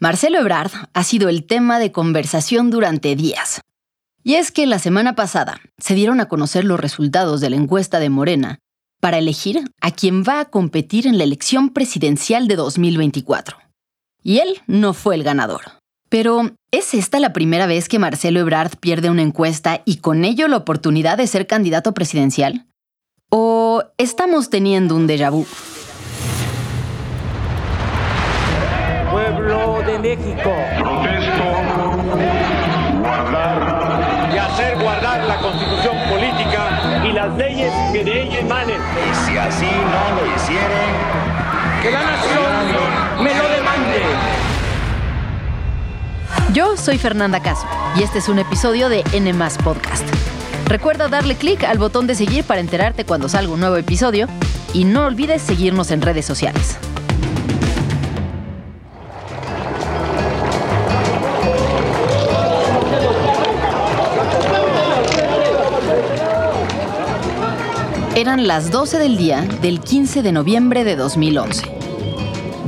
Marcelo 0.00 0.38
Ebrard 0.38 0.70
ha 0.92 1.02
sido 1.02 1.28
el 1.28 1.44
tema 1.44 1.80
de 1.80 1.90
conversación 1.90 2.70
durante 2.70 3.16
días. 3.16 3.62
Y 4.22 4.34
es 4.34 4.52
que 4.52 4.66
la 4.66 4.78
semana 4.78 5.16
pasada 5.16 5.60
se 5.78 5.94
dieron 5.94 6.20
a 6.20 6.28
conocer 6.28 6.64
los 6.64 6.78
resultados 6.78 7.40
de 7.40 7.50
la 7.50 7.56
encuesta 7.56 7.98
de 7.98 8.08
Morena 8.08 8.60
para 9.00 9.18
elegir 9.18 9.64
a 9.80 9.90
quien 9.90 10.22
va 10.22 10.38
a 10.38 10.44
competir 10.44 11.08
en 11.08 11.18
la 11.18 11.24
elección 11.24 11.70
presidencial 11.70 12.46
de 12.46 12.54
2024. 12.54 13.56
Y 14.22 14.38
él 14.38 14.60
no 14.68 14.94
fue 14.94 15.16
el 15.16 15.24
ganador. 15.24 15.62
Pero, 16.08 16.52
¿es 16.70 16.94
esta 16.94 17.18
la 17.18 17.32
primera 17.32 17.66
vez 17.66 17.88
que 17.88 17.98
Marcelo 17.98 18.40
Ebrard 18.40 18.76
pierde 18.78 19.10
una 19.10 19.22
encuesta 19.22 19.82
y 19.84 19.96
con 19.96 20.24
ello 20.24 20.46
la 20.46 20.58
oportunidad 20.58 21.18
de 21.18 21.26
ser 21.26 21.46
candidato 21.46 21.92
presidencial? 21.92 22.66
¿O 23.30 23.82
estamos 23.98 24.48
teniendo 24.48 24.94
un 24.94 25.08
déjà 25.08 25.30
vu? 25.30 25.44
Pueblo 29.38 29.80
de 29.86 29.98
México. 30.00 30.52
Protesto 30.78 31.44
guardar 33.00 34.30
Y 34.34 34.36
hacer 34.36 34.78
guardar 34.82 35.24
la 35.28 35.36
constitución 35.38 35.96
política 36.10 37.04
y 37.08 37.12
las 37.12 37.36
leyes 37.36 37.72
que 37.92 38.02
de 38.02 38.22
ella 38.22 38.40
emanen. 38.40 38.80
Y 38.80 39.14
si 39.14 39.38
así 39.38 39.66
no 39.66 40.16
lo 40.16 40.34
hicieren, 40.34 40.90
Que 41.82 41.90
la 41.92 42.02
nación 42.02 43.22
me 43.22 43.32
lo 43.32 43.48
demande. 43.48 44.02
Yo 46.52 46.76
soy 46.76 46.98
Fernanda 46.98 47.40
Caso 47.40 47.68
y 47.94 48.02
este 48.02 48.18
es 48.18 48.28
un 48.28 48.40
episodio 48.40 48.88
de 48.88 49.04
N 49.12 49.32
Podcast. 49.62 50.04
Recuerda 50.66 51.06
darle 51.06 51.36
clic 51.36 51.62
al 51.62 51.78
botón 51.78 52.08
de 52.08 52.16
seguir 52.16 52.42
para 52.42 52.60
enterarte 52.60 53.04
cuando 53.04 53.28
salga 53.28 53.52
un 53.52 53.60
nuevo 53.60 53.76
episodio 53.76 54.26
y 54.72 54.84
no 54.84 55.04
olvides 55.04 55.42
seguirnos 55.42 55.92
en 55.92 56.02
redes 56.02 56.26
sociales. 56.26 56.76
Eran 68.28 68.46
las 68.46 68.70
12 68.70 68.98
del 68.98 69.16
día 69.16 69.40
del 69.62 69.80
15 69.80 70.20
de 70.20 70.32
noviembre 70.32 70.84
de 70.84 70.96
2011. 70.96 71.64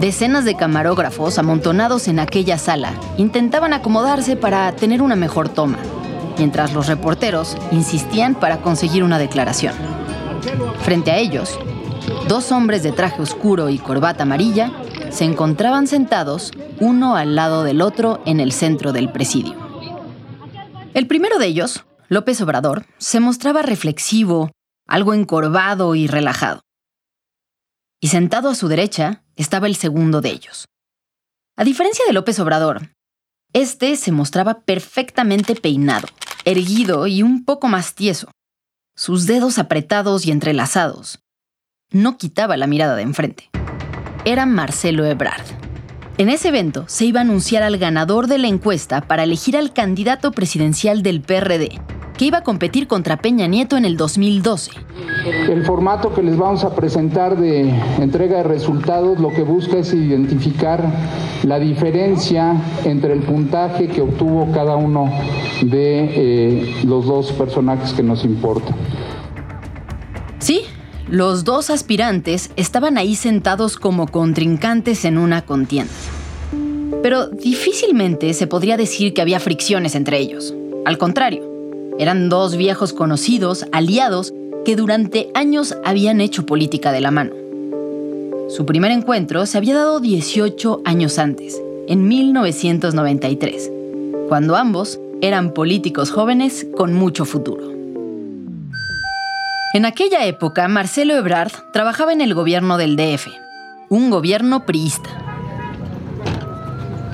Decenas 0.00 0.46
de 0.46 0.56
camarógrafos 0.56 1.38
amontonados 1.38 2.08
en 2.08 2.18
aquella 2.18 2.56
sala 2.56 2.94
intentaban 3.18 3.74
acomodarse 3.74 4.36
para 4.36 4.74
tener 4.74 5.02
una 5.02 5.16
mejor 5.16 5.50
toma, 5.50 5.76
mientras 6.38 6.72
los 6.72 6.86
reporteros 6.86 7.58
insistían 7.72 8.36
para 8.36 8.62
conseguir 8.62 9.04
una 9.04 9.18
declaración. 9.18 9.74
Frente 10.80 11.10
a 11.10 11.18
ellos, 11.18 11.58
dos 12.26 12.52
hombres 12.52 12.82
de 12.82 12.92
traje 12.92 13.20
oscuro 13.20 13.68
y 13.68 13.76
corbata 13.76 14.22
amarilla 14.22 14.72
se 15.10 15.26
encontraban 15.26 15.86
sentados 15.86 16.52
uno 16.78 17.16
al 17.16 17.36
lado 17.36 17.64
del 17.64 17.82
otro 17.82 18.22
en 18.24 18.40
el 18.40 18.52
centro 18.52 18.94
del 18.94 19.12
presidio. 19.12 19.56
El 20.94 21.06
primero 21.06 21.38
de 21.38 21.48
ellos, 21.48 21.84
López 22.08 22.40
Obrador, 22.40 22.86
se 22.96 23.20
mostraba 23.20 23.60
reflexivo, 23.60 24.52
algo 24.90 25.14
encorvado 25.14 25.94
y 25.94 26.08
relajado. 26.08 26.62
Y 28.00 28.08
sentado 28.08 28.50
a 28.50 28.54
su 28.54 28.68
derecha 28.68 29.22
estaba 29.36 29.68
el 29.68 29.76
segundo 29.76 30.20
de 30.20 30.30
ellos. 30.30 30.66
A 31.56 31.64
diferencia 31.64 32.04
de 32.06 32.12
López 32.12 32.40
Obrador, 32.40 32.90
este 33.52 33.96
se 33.96 34.10
mostraba 34.10 34.62
perfectamente 34.62 35.54
peinado, 35.54 36.08
erguido 36.44 37.06
y 37.06 37.22
un 37.22 37.44
poco 37.44 37.68
más 37.68 37.94
tieso. 37.94 38.30
Sus 38.96 39.26
dedos 39.26 39.58
apretados 39.58 40.26
y 40.26 40.32
entrelazados. 40.32 41.20
No 41.90 42.18
quitaba 42.18 42.56
la 42.56 42.66
mirada 42.66 42.96
de 42.96 43.02
enfrente. 43.02 43.50
Era 44.24 44.44
Marcelo 44.44 45.04
Ebrard. 45.06 45.46
En 46.18 46.28
ese 46.28 46.48
evento 46.48 46.84
se 46.88 47.04
iba 47.04 47.20
a 47.20 47.22
anunciar 47.22 47.62
al 47.62 47.78
ganador 47.78 48.26
de 48.26 48.38
la 48.38 48.48
encuesta 48.48 49.02
para 49.02 49.22
elegir 49.22 49.56
al 49.56 49.72
candidato 49.72 50.32
presidencial 50.32 51.02
del 51.02 51.22
PRD, 51.22 51.80
que 52.20 52.26
iba 52.26 52.36
a 52.36 52.42
competir 52.42 52.86
contra 52.86 53.16
Peña 53.16 53.46
Nieto 53.46 53.78
en 53.78 53.86
el 53.86 53.96
2012. 53.96 54.72
El 55.48 55.64
formato 55.64 56.12
que 56.12 56.22
les 56.22 56.36
vamos 56.36 56.64
a 56.64 56.74
presentar 56.74 57.38
de 57.38 57.70
entrega 57.98 58.36
de 58.36 58.42
resultados 58.42 59.18
lo 59.18 59.30
que 59.30 59.42
busca 59.42 59.78
es 59.78 59.94
identificar 59.94 60.84
la 61.44 61.58
diferencia 61.58 62.60
entre 62.84 63.14
el 63.14 63.20
puntaje 63.20 63.88
que 63.88 64.02
obtuvo 64.02 64.52
cada 64.52 64.76
uno 64.76 65.10
de 65.62 66.10
eh, 66.14 66.84
los 66.84 67.06
dos 67.06 67.32
personajes 67.32 67.94
que 67.94 68.02
nos 68.02 68.22
importan. 68.26 68.76
Sí, 70.40 70.60
los 71.08 71.44
dos 71.44 71.70
aspirantes 71.70 72.50
estaban 72.56 72.98
ahí 72.98 73.14
sentados 73.14 73.78
como 73.78 74.06
contrincantes 74.06 75.06
en 75.06 75.16
una 75.16 75.40
contienda. 75.40 75.94
Pero 77.02 77.28
difícilmente 77.28 78.34
se 78.34 78.46
podría 78.46 78.76
decir 78.76 79.14
que 79.14 79.22
había 79.22 79.40
fricciones 79.40 79.94
entre 79.94 80.18
ellos. 80.18 80.54
Al 80.84 80.98
contrario, 80.98 81.49
eran 82.00 82.30
dos 82.30 82.56
viejos 82.56 82.94
conocidos, 82.94 83.66
aliados, 83.72 84.32
que 84.64 84.74
durante 84.74 85.28
años 85.34 85.76
habían 85.84 86.22
hecho 86.22 86.46
política 86.46 86.92
de 86.92 87.02
la 87.02 87.10
mano. 87.10 87.32
Su 88.48 88.64
primer 88.64 88.90
encuentro 88.90 89.44
se 89.44 89.58
había 89.58 89.74
dado 89.74 90.00
18 90.00 90.80
años 90.86 91.18
antes, 91.18 91.60
en 91.88 92.08
1993, 92.08 93.70
cuando 94.28 94.56
ambos 94.56 94.98
eran 95.20 95.52
políticos 95.52 96.10
jóvenes 96.10 96.66
con 96.74 96.94
mucho 96.94 97.26
futuro. 97.26 97.70
En 99.74 99.84
aquella 99.84 100.24
época, 100.24 100.68
Marcelo 100.68 101.14
Ebrard 101.16 101.52
trabajaba 101.74 102.14
en 102.14 102.22
el 102.22 102.32
gobierno 102.32 102.78
del 102.78 102.96
DF, 102.96 103.28
un 103.90 104.08
gobierno 104.08 104.64
priista. 104.64 105.10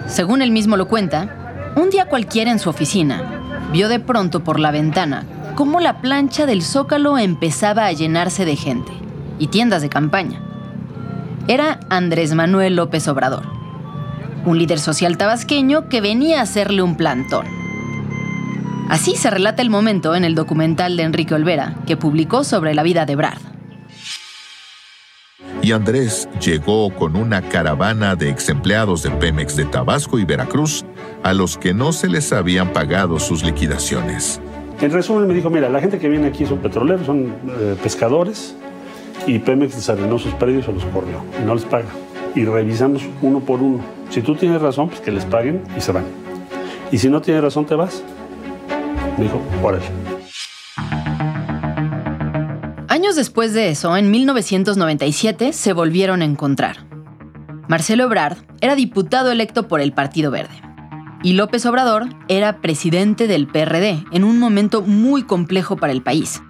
Según 0.07 0.43
él 0.43 0.53
mismo 0.53 0.77
lo 0.77 0.87
cuenta, 0.87 1.75
un 1.75 1.91
día 1.91 2.07
cualquiera 2.07 2.53
en 2.53 2.61
su 2.61 2.71
oficina, 2.71 3.36
vio 3.77 3.91
de 3.91 4.01
pronto 4.01 4.43
por 4.43 4.59
la 4.59 4.71
ventana 4.71 5.27
cómo 5.55 5.81
la 5.81 6.01
plancha 6.01 6.47
del 6.47 6.63
zócalo 6.63 7.19
empezaba 7.19 7.85
a 7.85 7.93
llenarse 7.93 8.47
de 8.47 8.57
gente 8.57 8.91
y 9.39 9.49
tiendas 9.49 9.83
de 9.83 9.91
campaña. 9.91 10.41
Era 11.47 11.81
Andrés 11.91 12.33
Manuel 12.33 12.75
López 12.77 13.07
Obrador, 13.07 13.43
un 14.47 14.59
líder 14.59 14.79
social 14.79 15.19
tabasqueño 15.19 15.91
que 15.91 16.01
venía 16.01 16.41
a 16.41 16.45
hacerle 16.45 16.81
un 16.81 16.97
plantón. 16.97 17.45
Así 18.89 19.15
se 19.15 19.29
relata 19.29 19.61
el 19.61 19.69
momento 19.69 20.15
en 20.15 20.25
el 20.25 20.35
documental 20.35 20.97
de 20.97 21.03
Enrique 21.03 21.35
Olvera, 21.35 21.75
que 21.87 21.99
publicó 21.99 22.45
sobre 22.45 22.73
la 22.73 22.83
vida 22.83 23.05
de 23.05 23.15
Brad. 23.15 23.56
Y 25.67 25.73
Andrés 25.73 26.29
llegó 26.41 26.91
con 26.91 27.17
una 27.17 27.43
caravana 27.43 28.15
de 28.15 28.29
exempleados 28.29 29.03
de 29.03 29.11
Pemex 29.11 29.57
de 29.57 29.65
Tabasco 29.65 30.17
y 30.17 30.25
Veracruz 30.25 30.85
a 31.25 31.33
los 31.33 31.59
que 31.59 31.75
no 31.75 31.93
se 31.93 32.09
les 32.09 32.33
habían 32.33 32.73
pagado 32.73 33.19
sus 33.19 33.43
liquidaciones. 33.43 34.41
En 34.81 34.93
resumen 34.93 35.27
me 35.27 35.35
dijo, 35.35 35.51
mira, 35.51 35.69
la 35.69 35.81
gente 35.81 35.99
que 35.99 36.09
viene 36.09 36.29
aquí 36.29 36.47
son 36.47 36.59
petroleros, 36.59 37.05
son 37.05 37.35
eh, 37.49 37.75
pescadores 37.83 38.55
y 39.27 39.41
Pemex 39.41 39.89
les 39.89 40.23
sus 40.23 40.33
predios 40.35 40.69
o 40.69 40.73
los 40.73 40.85
corrió 40.85 41.25
y 41.43 41.45
no 41.45 41.57
les 41.57 41.65
paga. 41.65 41.89
Y 42.37 42.45
revisamos 42.45 43.03
uno 43.21 43.41
por 43.41 43.61
uno. 43.61 43.81
Si 44.11 44.23
tú 44.23 44.37
tienes 44.37 44.63
razón, 44.63 44.89
pues 44.89 45.01
que 45.01 45.11
les 45.11 45.25
paguen 45.25 45.65
y 45.77 45.81
se 45.81 45.91
van. 45.91 46.05
Y 46.93 46.99
si 46.99 47.09
no 47.09 47.21
tienes 47.21 47.43
razón, 47.43 47.67
te 47.67 47.75
vas. 47.75 48.05
Me 49.19 49.25
dijo, 49.25 49.43
órale. 49.65 50.16
Después 53.17 53.55
de 53.55 53.71
eso, 53.71 53.97
en 53.97 54.11
1997, 54.11 55.55
se 55.55 55.73
volvieron 55.73 56.21
a 56.21 56.27
encontrar. 56.27 56.87
Marcelo 57.67 58.05
Ebrard 58.05 58.37
era 58.61 58.75
diputado 58.75 59.33
electo 59.33 59.69
por 59.69 59.81
el 59.81 59.93
Partido 59.93 60.31
Verde 60.31 60.61
y 61.23 61.33
López 61.33 61.65
Obrador 61.67 62.09
era 62.29 62.61
presidente 62.61 63.27
del 63.27 63.47
PRD 63.47 64.05
en 64.13 64.23
un 64.23 64.39
momento 64.39 64.83
muy 64.83 65.23
complejo 65.23 65.77
para 65.77 65.93
el 65.93 66.03
país. 66.03 66.43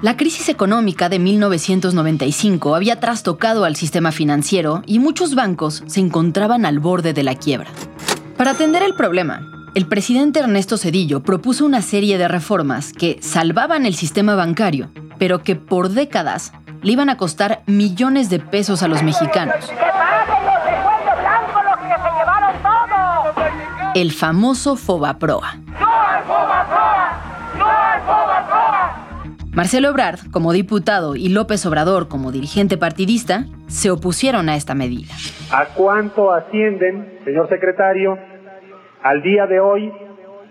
La 0.00 0.16
crisis 0.16 0.48
económica 0.48 1.08
de 1.08 1.18
1995 1.18 2.74
había 2.76 3.00
trastocado 3.00 3.64
al 3.64 3.74
sistema 3.76 4.12
financiero 4.12 4.82
y 4.86 5.00
muchos 5.00 5.34
bancos 5.34 5.82
se 5.86 6.00
encontraban 6.00 6.66
al 6.66 6.78
borde 6.78 7.14
de 7.14 7.24
la 7.24 7.34
quiebra. 7.34 7.68
Para 8.36 8.52
atender 8.52 8.82
el 8.82 8.94
problema, 8.94 9.55
el 9.76 9.86
presidente 9.86 10.40
Ernesto 10.40 10.78
Cedillo 10.78 11.22
propuso 11.22 11.66
una 11.66 11.82
serie 11.82 12.16
de 12.16 12.28
reformas 12.28 12.94
que 12.94 13.18
salvaban 13.20 13.84
el 13.84 13.94
sistema 13.94 14.34
bancario, 14.34 14.88
pero 15.18 15.42
que 15.42 15.54
por 15.54 15.90
décadas 15.90 16.54
le 16.80 16.92
iban 16.92 17.10
a 17.10 17.18
costar 17.18 17.60
millones 17.66 18.30
de 18.30 18.38
pesos 18.38 18.82
a 18.82 18.88
los 18.88 19.02
mexicanos. 19.02 19.66
¡Que 19.68 19.76
paguen 19.76 20.46
los 20.46 20.64
de 20.64 20.70
cuello 20.82 21.20
blanco 21.20 21.62
los 21.62 21.76
que 21.76 21.94
se 21.94 22.18
llevaron 22.18 22.62
todo! 22.62 23.92
El 23.94 24.12
famoso 24.12 24.76
Fobaproa. 24.76 25.56
¡No 25.78 25.86
al 25.86 26.24
Fobaproa! 26.24 27.20
¡No 27.58 27.66
al 27.66 28.00
Fobaproa! 28.00 29.06
Marcelo 29.52 29.88
Ebrard, 29.88 30.30
como 30.30 30.54
diputado, 30.54 31.16
y 31.16 31.28
López 31.28 31.66
Obrador, 31.66 32.08
como 32.08 32.32
dirigente 32.32 32.78
partidista, 32.78 33.44
se 33.66 33.90
opusieron 33.90 34.48
a 34.48 34.56
esta 34.56 34.74
medida. 34.74 35.12
¿A 35.50 35.66
cuánto 35.66 36.32
ascienden, 36.32 37.20
señor 37.26 37.50
secretario, 37.50 38.18
al 39.06 39.22
día 39.22 39.46
de 39.46 39.60
hoy 39.60 39.92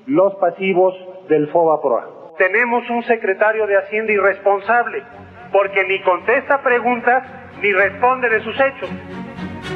los 0.08 0.34
pasivos 0.36 0.94
del 1.28 1.48
FOBAPROA? 1.50 2.36
Tenemos 2.38 2.90
un 2.90 3.04
secretario 3.04 3.68
de 3.68 3.78
Hacienda 3.78 4.14
irresponsable, 4.14 5.04
porque 5.52 5.84
ni 5.88 6.02
contesta 6.02 6.62
preguntas 6.64 7.24
ni 7.62 7.72
responde 7.74 8.30
de 8.30 8.44
sus 8.44 8.56
hechos. 8.56 8.90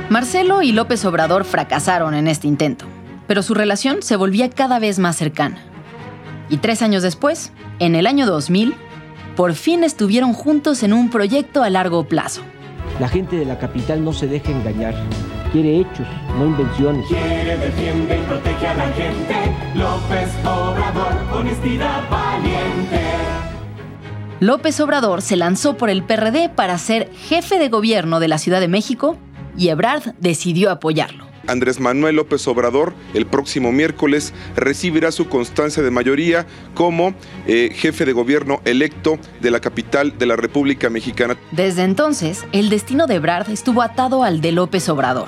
Marcelo 0.10 0.62
y 0.62 0.72
López 0.72 1.04
Obrador 1.06 1.44
fracasaron 1.44 2.14
en 2.14 2.28
este 2.28 2.48
intento, 2.48 2.86
pero 3.28 3.42
su 3.42 3.54
relación 3.54 4.02
se 4.02 4.16
volvía 4.16 4.50
cada 4.50 4.80
vez 4.80 4.98
más 4.98 5.18
cercana. 5.18 5.58
Y 6.50 6.58
tres 6.58 6.82
años 6.82 7.04
después, 7.04 7.54
en 7.80 7.96
el 7.96 8.08
año 8.08 8.26
2000, 8.26 8.74
por 9.36 9.54
fin 9.54 9.84
estuvieron 9.84 10.34
juntos 10.34 10.84
en 10.84 10.94
un 10.94 11.10
proyecto 11.10 11.64
a 11.64 11.70
largo 11.70 12.06
plazo. 12.06 12.42
La 13.00 13.08
gente 13.08 13.36
de 13.36 13.46
la 13.46 13.60
capital 13.60 14.04
no 14.04 14.14
se 14.14 14.28
deja 14.28 14.52
engañar. 14.52 14.96
Quiere 15.52 15.80
hechos, 15.80 16.08
no 16.38 16.46
invenciones. 16.46 17.08
Quiere, 17.08 17.58
defiende 17.58 18.20
y 18.20 18.22
protege 18.22 18.68
a 18.68 18.74
la 18.76 18.88
gente. 18.92 19.36
López 19.74 20.30
Obrador, 20.46 21.40
honestidad 21.40 22.08
valiente. 22.10 23.00
López 24.40 24.80
Obrador 24.80 25.24
se 25.24 25.36
lanzó 25.36 25.76
por 25.76 25.90
el 25.90 26.04
PRD 26.04 26.50
para 26.50 26.78
ser 26.78 27.12
jefe 27.14 27.58
de 27.58 27.70
gobierno 27.70 28.20
de 28.20 28.28
la 28.28 28.38
Ciudad 28.38 28.60
de 28.60 28.68
México 28.68 29.18
y 29.58 29.70
Ebrard 29.70 30.14
decidió 30.20 30.70
apoyarlo. 30.70 31.29
Andrés 31.50 31.80
Manuel 31.80 32.16
López 32.16 32.48
Obrador 32.48 32.94
el 33.14 33.26
próximo 33.26 33.72
miércoles 33.72 34.34
recibirá 34.56 35.12
su 35.12 35.28
constancia 35.28 35.84
de 35.84 35.92
mayoría 35.92 36.46
como 36.74 37.14
eh, 37.48 37.72
jefe 37.74 38.06
de 38.06 38.14
gobierno 38.14 38.62
electo 38.66 39.20
de 39.42 39.52
la 39.52 39.60
capital 39.60 40.18
de 40.18 40.26
la 40.26 40.36
República 40.36 40.90
Mexicana. 40.90 41.38
Desde 41.52 41.84
entonces, 41.84 42.46
el 42.52 42.70
destino 42.70 43.08
de 43.08 43.16
Ebrard 43.16 43.50
estuvo 43.50 43.82
atado 43.82 44.24
al 44.24 44.42
de 44.42 44.52
López 44.52 44.88
Obrador. 44.90 45.28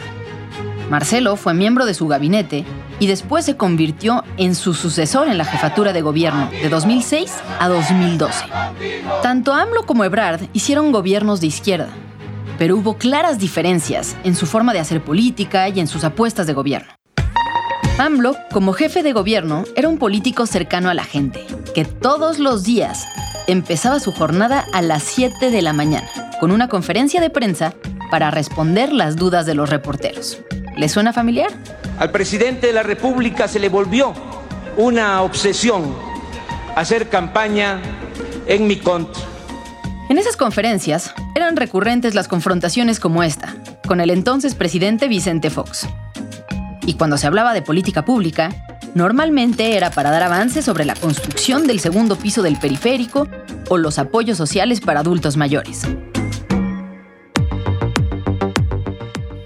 Marcelo 0.90 1.38
fue 1.38 1.54
miembro 1.54 1.86
de 1.86 1.94
su 1.94 2.08
gabinete 2.08 2.66
y 3.00 3.08
después 3.08 3.46
se 3.46 3.56
convirtió 3.56 4.26
en 4.36 4.56
su 4.56 4.74
sucesor 4.74 5.30
en 5.30 5.38
la 5.38 5.46
jefatura 5.46 5.94
de 5.94 6.02
gobierno 6.02 6.50
de 6.52 6.68
2006 6.68 7.32
a 7.60 7.70
2012. 7.70 8.46
Tanto 9.24 9.54
AMLO 9.54 9.86
como 9.86 10.04
Ebrard 10.04 10.42
hicieron 10.52 10.92
gobiernos 10.92 11.40
de 11.40 11.48
izquierda, 11.48 11.90
pero 12.62 12.78
hubo 12.78 12.96
claras 12.96 13.40
diferencias 13.40 14.16
en 14.24 14.36
su 14.36 14.46
forma 14.46 14.72
de 14.72 14.78
hacer 14.78 15.04
política 15.04 15.68
y 15.70 15.80
en 15.80 15.88
sus 15.88 16.04
apuestas 16.04 16.46
de 16.46 16.54
gobierno. 16.54 16.94
AMLO, 17.98 18.36
como 18.52 18.74
jefe 18.74 19.02
de 19.02 19.14
gobierno, 19.14 19.64
era 19.76 19.90
un 19.90 19.98
político 19.98 20.46
cercano 20.46 20.92
a 20.92 20.94
la 20.94 21.04
gente, 21.04 21.44
que 21.74 21.86
todos 21.86 22.38
los 22.38 22.62
días 22.62 23.08
empezaba 23.48 24.00
su 24.00 24.12
jornada 24.12 24.64
a 24.74 24.84
las 24.84 25.02
7 25.02 25.50
de 25.50 25.62
la 25.64 25.74
mañana, 25.74 26.08
con 26.40 26.52
una 26.52 26.68
conferencia 26.68 27.20
de 27.20 27.32
prensa 27.32 27.74
para 28.12 28.30
responder 28.30 28.94
las 28.94 29.16
dudas 29.16 29.48
de 29.48 29.56
los 29.56 29.72
reporteros. 29.72 30.38
¿Le 30.78 30.88
suena 30.88 31.14
familiar? 31.14 31.50
Al 31.98 32.12
presidente 32.12 32.68
de 32.68 32.74
la 32.74 32.84
República 32.84 33.48
se 33.48 33.60
le 33.60 33.70
volvió 33.70 34.14
una 34.78 35.24
obsesión 35.24 35.96
hacer 36.76 37.10
campaña 37.10 37.82
en 38.46 38.68
mi 38.68 38.76
contra 38.76 39.32
en 40.12 40.18
esas 40.18 40.36
conferencias 40.36 41.14
recurrentes 41.56 42.16
las 42.16 42.28
confrontaciones 42.28 43.00
como 43.00 43.24
esta, 43.24 43.56
con 43.88 44.02
el 44.02 44.10
entonces 44.10 44.56
presidente 44.56 45.08
Vicente 45.08 45.50
Fox. 45.50 45.88
Y 46.86 46.96
cuando 46.96 47.18
se 47.18 47.28
hablaba 47.28 47.54
de 47.54 47.62
política 47.62 48.06
pública, 48.06 48.50
normalmente 48.96 49.76
era 49.76 49.92
para 49.92 50.12
dar 50.12 50.24
avances 50.24 50.66
sobre 50.66 50.86
la 50.86 50.96
construcción 50.96 51.68
del 51.68 51.80
segundo 51.80 52.16
piso 52.16 52.42
del 52.42 52.58
periférico 52.58 53.28
o 53.70 53.78
los 53.78 54.00
apoyos 54.00 54.38
sociales 54.38 54.82
para 54.82 55.02
adultos 55.02 55.38
mayores. 55.38 55.84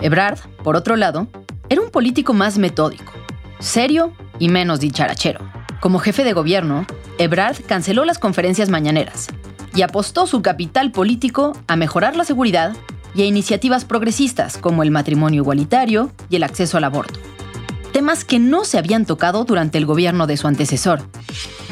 Ebrard, 0.01 0.39
por 0.63 0.75
otro 0.75 0.95
lado, 0.95 1.27
era 1.69 1.81
un 1.81 1.89
político 1.89 2.33
más 2.33 2.57
metódico, 2.57 3.11
serio 3.59 4.13
y 4.39 4.49
menos 4.49 4.79
dicharachero. 4.79 5.39
Como 5.79 5.99
jefe 5.99 6.23
de 6.23 6.33
gobierno, 6.33 6.85
Ebrard 7.17 7.57
canceló 7.65 8.05
las 8.05 8.19
conferencias 8.19 8.69
mañaneras 8.69 9.27
y 9.75 9.81
apostó 9.81 10.25
su 10.25 10.41
capital 10.41 10.91
político 10.91 11.55
a 11.67 11.75
mejorar 11.75 12.15
la 12.15 12.23
seguridad 12.23 12.75
y 13.13 13.21
a 13.21 13.25
iniciativas 13.25 13.85
progresistas 13.85 14.57
como 14.57 14.83
el 14.83 14.91
matrimonio 14.91 15.41
igualitario 15.41 16.11
y 16.29 16.37
el 16.37 16.43
acceso 16.43 16.77
al 16.77 16.85
aborto. 16.85 17.19
Temas 17.91 18.25
que 18.25 18.39
no 18.39 18.65
se 18.65 18.77
habían 18.77 19.05
tocado 19.05 19.45
durante 19.45 19.77
el 19.77 19.85
gobierno 19.85 20.27
de 20.27 20.35
su 20.35 20.47
antecesor. 20.47 21.01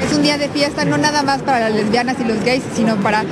Es 0.02 0.14
un 0.16 0.24
día 0.24 0.38
de 0.38 0.48
fiesta 0.48 0.86
no 0.86 0.98
nada 0.98 1.22
más 1.22 1.42
para 1.42 1.60
las 1.60 1.74
lesbianas 1.74 2.18
y 2.20 2.24
los 2.24 2.42
gays, 2.46 2.64
sino 2.76 2.96
para 2.98 3.26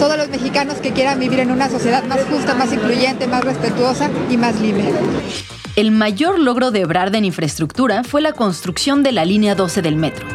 todos 0.00 0.16
los 0.16 0.28
mexicanos 0.28 0.78
que 0.78 0.92
quieran 0.92 1.20
vivir 1.20 1.40
en 1.40 1.52
una 1.52 1.68
sociedad 1.68 2.04
más 2.04 2.24
justa, 2.24 2.54
más 2.54 2.72
incluyente, 2.72 3.26
más 3.28 3.44
respetuosa 3.44 4.10
y 4.28 4.36
más 4.36 4.60
libre. 4.60 4.84
El 5.76 5.90
mayor 5.90 6.38
logro 6.38 6.70
de 6.70 6.80
Ebrard 6.80 7.14
en 7.14 7.26
infraestructura 7.26 8.02
fue 8.02 8.20
la 8.22 8.32
construcción 8.32 9.02
de 9.02 9.12
la 9.12 9.24
línea 9.24 9.54
12 9.54 9.82
del 9.82 9.96
metro, 9.96 10.26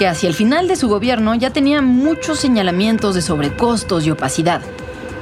que 0.00 0.08
hacia 0.08 0.30
el 0.30 0.34
final 0.34 0.66
de 0.66 0.76
su 0.76 0.88
gobierno 0.88 1.34
ya 1.34 1.50
tenía 1.50 1.82
muchos 1.82 2.40
señalamientos 2.40 3.14
de 3.14 3.20
sobrecostos 3.20 4.06
y 4.06 4.10
opacidad, 4.10 4.62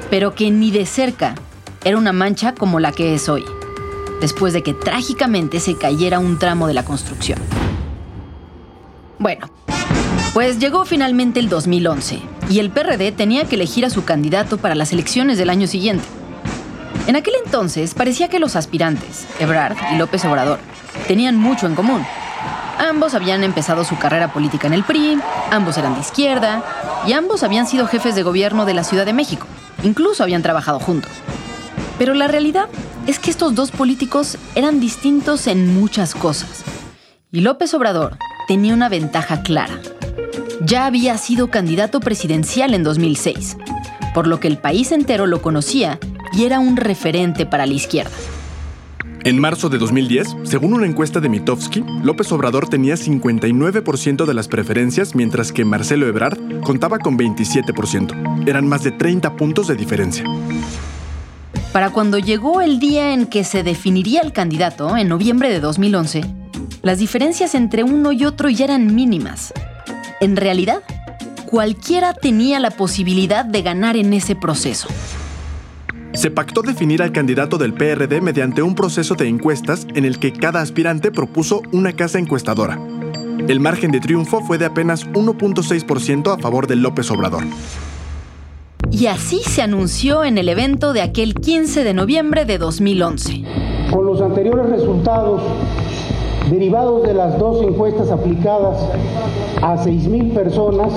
pero 0.09 0.37
que 0.37 0.53
ni 0.53 0.71
de 0.71 0.87
cerca 0.87 1.35
era 1.83 1.99
una 1.99 2.13
mancha 2.13 2.55
como 2.55 2.79
la 2.79 2.93
que 2.93 3.13
es 3.13 3.29
hoy, 3.29 3.45
después 4.21 4.53
de 4.53 4.63
que 4.63 4.75
trágicamente 4.75 5.59
se 5.59 5.75
cayera 5.75 6.21
un 6.21 6.39
tramo 6.39 6.69
de 6.69 6.75
la 6.75 6.85
construcción. 6.85 7.41
Bueno, 9.19 9.51
pues 10.33 10.61
llegó 10.61 10.85
finalmente 10.85 11.41
el 11.41 11.49
2011 11.49 12.21
y 12.49 12.61
el 12.61 12.71
PRD 12.71 13.11
tenía 13.11 13.47
que 13.47 13.57
elegir 13.57 13.85
a 13.85 13.91
su 13.91 14.05
candidato 14.05 14.59
para 14.59 14.77
las 14.77 14.93
elecciones 14.93 15.39
del 15.39 15.51
año 15.51 15.67
siguiente. 15.67 16.05
En 17.09 17.17
aquel 17.17 17.35
entonces 17.45 17.95
parecía 17.95 18.29
que 18.29 18.39
los 18.39 18.55
aspirantes, 18.55 19.27
Ebrard 19.41 19.77
y 19.93 19.97
López 19.97 20.25
Obrador, 20.25 20.61
tenían 21.09 21.35
mucho 21.35 21.67
en 21.67 21.75
común 21.75 22.07
Ambos 22.79 23.15
habían 23.15 23.43
empezado 23.43 23.83
su 23.83 23.99
carrera 23.99 24.33
política 24.33 24.69
en 24.69 24.73
el 24.73 24.85
PRI, 24.85 25.19
ambos 25.51 25.77
eran 25.79 25.95
de 25.95 26.01
izquierda 26.01 26.63
y 27.07 27.13
ambos 27.13 27.43
habían 27.43 27.67
sido 27.67 27.89
jefes 27.89 28.15
de 28.15 28.23
gobierno 28.23 28.67
de 28.67 28.75
la 28.75 28.85
Ciudad 28.85 29.05
de 29.05 29.13
México. 29.13 29.47
Incluso 29.83 30.23
habían 30.23 30.43
trabajado 30.43 30.79
juntos. 30.79 31.11
Pero 31.99 32.15
la 32.15 32.29
realidad 32.29 32.69
es 33.09 33.19
que 33.19 33.31
estos 33.31 33.57
dos 33.57 33.73
políticos 33.73 34.39
eran 34.55 34.79
distintos 34.79 35.49
en 35.49 35.75
muchas 35.75 36.15
cosas. 36.15 36.63
Y 37.33 37.41
López 37.41 37.75
Obrador 37.75 38.17
tenía 38.47 38.75
una 38.75 38.89
ventaja 38.89 39.43
clara. 39.43 39.81
Ya 40.61 40.87
había 40.87 41.19
sido 41.19 41.51
candidato 41.51 41.99
presidencial 41.99 42.75
en 42.75 42.85
2006, 42.85 43.57
por 44.15 44.27
lo 44.27 44.39
que 44.39 44.49
el 44.49 44.59
país 44.59 44.93
entero 44.93 45.27
lo 45.27 45.43
conocía 45.43 45.99
y 46.33 46.45
era 46.45 46.61
un 46.61 46.77
referente 46.77 47.45
para 47.45 47.67
la 47.67 47.75
izquierda. 47.75 48.17
En 49.29 49.39
marzo 49.39 49.69
de 49.69 49.77
2010, 49.77 50.37
según 50.45 50.73
una 50.73 50.87
encuesta 50.87 51.21
de 51.21 51.29
Mitofsky, 51.29 51.85
López 52.03 52.33
Obrador 52.33 52.71
tenía 52.71 52.95
59% 52.95 54.25
de 54.25 54.33
las 54.33 54.49
preferencias, 54.49 55.15
mientras 55.15 55.53
que 55.53 55.67
Marcelo 55.67 56.07
Ebrard 56.07 56.39
contaba 56.63 56.99
con 56.99 57.19
27%. 57.19 58.49
Eran 58.49 58.67
más 58.67 58.85
de 58.85 58.93
30 58.93 59.37
puntos 59.37 59.69
de 59.69 59.75
diferencia. 59.75 60.25
Para 61.75 61.91
cuando 61.91 62.19
llegó 62.19 62.63
el 62.63 62.81
día 62.81 63.13
en 63.13 63.27
que 63.27 63.45
se 63.45 63.63
definiría 63.63 64.23
el 64.23 64.33
candidato, 64.33 64.97
en 64.97 65.09
noviembre 65.09 65.51
de 65.51 65.61
2011, 65.61 66.25
las 66.81 66.97
diferencias 66.97 67.55
entre 67.55 67.83
uno 67.83 68.13
y 68.13 68.25
otro 68.25 68.49
ya 68.49 68.65
eran 68.65 68.95
mínimas. 68.95 69.53
En 70.23 70.37
realidad, 70.37 70.83
cualquiera 71.45 72.15
tenía 72.15 72.61
la 72.61 72.71
posibilidad 72.71 73.45
de 73.45 73.61
ganar 73.61 73.99
en 73.99 74.15
ese 74.15 74.37
proceso. 74.37 74.89
Se 76.19 76.33
pactó 76.33 76.63
definir 76.63 77.01
al 77.01 77.13
candidato 77.13 77.59
del 77.59 77.75
PRD 77.75 78.21
mediante 78.21 78.61
un 78.61 78.75
proceso 78.75 79.15
de 79.15 79.29
encuestas 79.29 79.87
en 79.95 80.05
el 80.05 80.19
que 80.19 80.33
cada 80.33 80.61
aspirante 80.61 81.13
propuso 81.13 81.63
una 81.71 81.93
casa 81.93 82.19
encuestadora. 82.19 82.77
El 83.47 83.61
margen 83.61 83.93
de 83.93 84.01
triunfo 84.01 84.41
fue 84.41 84.59
de 84.59 84.65
apenas 84.65 85.07
1.6% 85.11 86.37
a 86.37 86.39
favor 86.39 86.67
de 86.67 86.75
López 86.75 87.09
Obrador. 87.13 87.45
Y 88.91 89.07
así 89.07 89.43
se 89.45 89.63
anunció 89.63 90.25
en 90.25 90.39
el 90.39 90.49
evento 90.49 90.93
de 90.93 91.03
aquel 91.03 91.35
15 91.35 91.85
de 91.85 91.95
noviembre 91.95 92.45
de 92.45 92.59
2011. 92.59 93.45
Con 93.93 94.05
los 94.05 94.21
anteriores 94.21 94.71
resultados, 94.71 95.41
derivados 96.51 97.05
de 97.05 97.15
las 97.15 97.39
dos 97.39 97.63
encuestas 97.63 98.11
aplicadas 98.11 98.77
a 99.63 99.77
6.000 99.77 100.35
personas, 100.35 100.93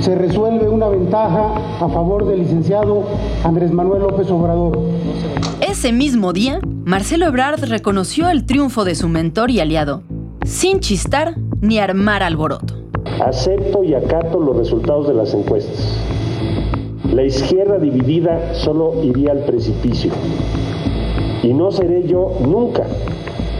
se 0.00 0.14
resuelve 0.14 0.68
una 0.68 0.88
ventaja 0.88 1.54
a 1.80 1.88
favor 1.88 2.26
del 2.26 2.40
licenciado 2.40 3.04
Andrés 3.44 3.72
Manuel 3.72 4.02
López 4.02 4.30
Obrador. 4.30 4.78
Ese 5.60 5.92
mismo 5.92 6.32
día, 6.32 6.60
Marcelo 6.84 7.26
Ebrard 7.26 7.64
reconoció 7.64 8.28
el 8.28 8.46
triunfo 8.46 8.84
de 8.84 8.94
su 8.94 9.08
mentor 9.08 9.50
y 9.50 9.60
aliado, 9.60 10.02
sin 10.44 10.80
chistar 10.80 11.36
ni 11.60 11.78
armar 11.78 12.22
alboroto. 12.22 12.74
Acepto 13.20 13.82
y 13.82 13.94
acato 13.94 14.38
los 14.38 14.56
resultados 14.56 15.08
de 15.08 15.14
las 15.14 15.34
encuestas. 15.34 15.98
La 17.12 17.24
izquierda 17.24 17.78
dividida 17.78 18.54
solo 18.54 19.02
iría 19.02 19.32
al 19.32 19.44
precipicio. 19.44 20.12
Y 21.42 21.52
no 21.52 21.70
seré 21.70 22.06
yo 22.06 22.36
nunca 22.40 22.84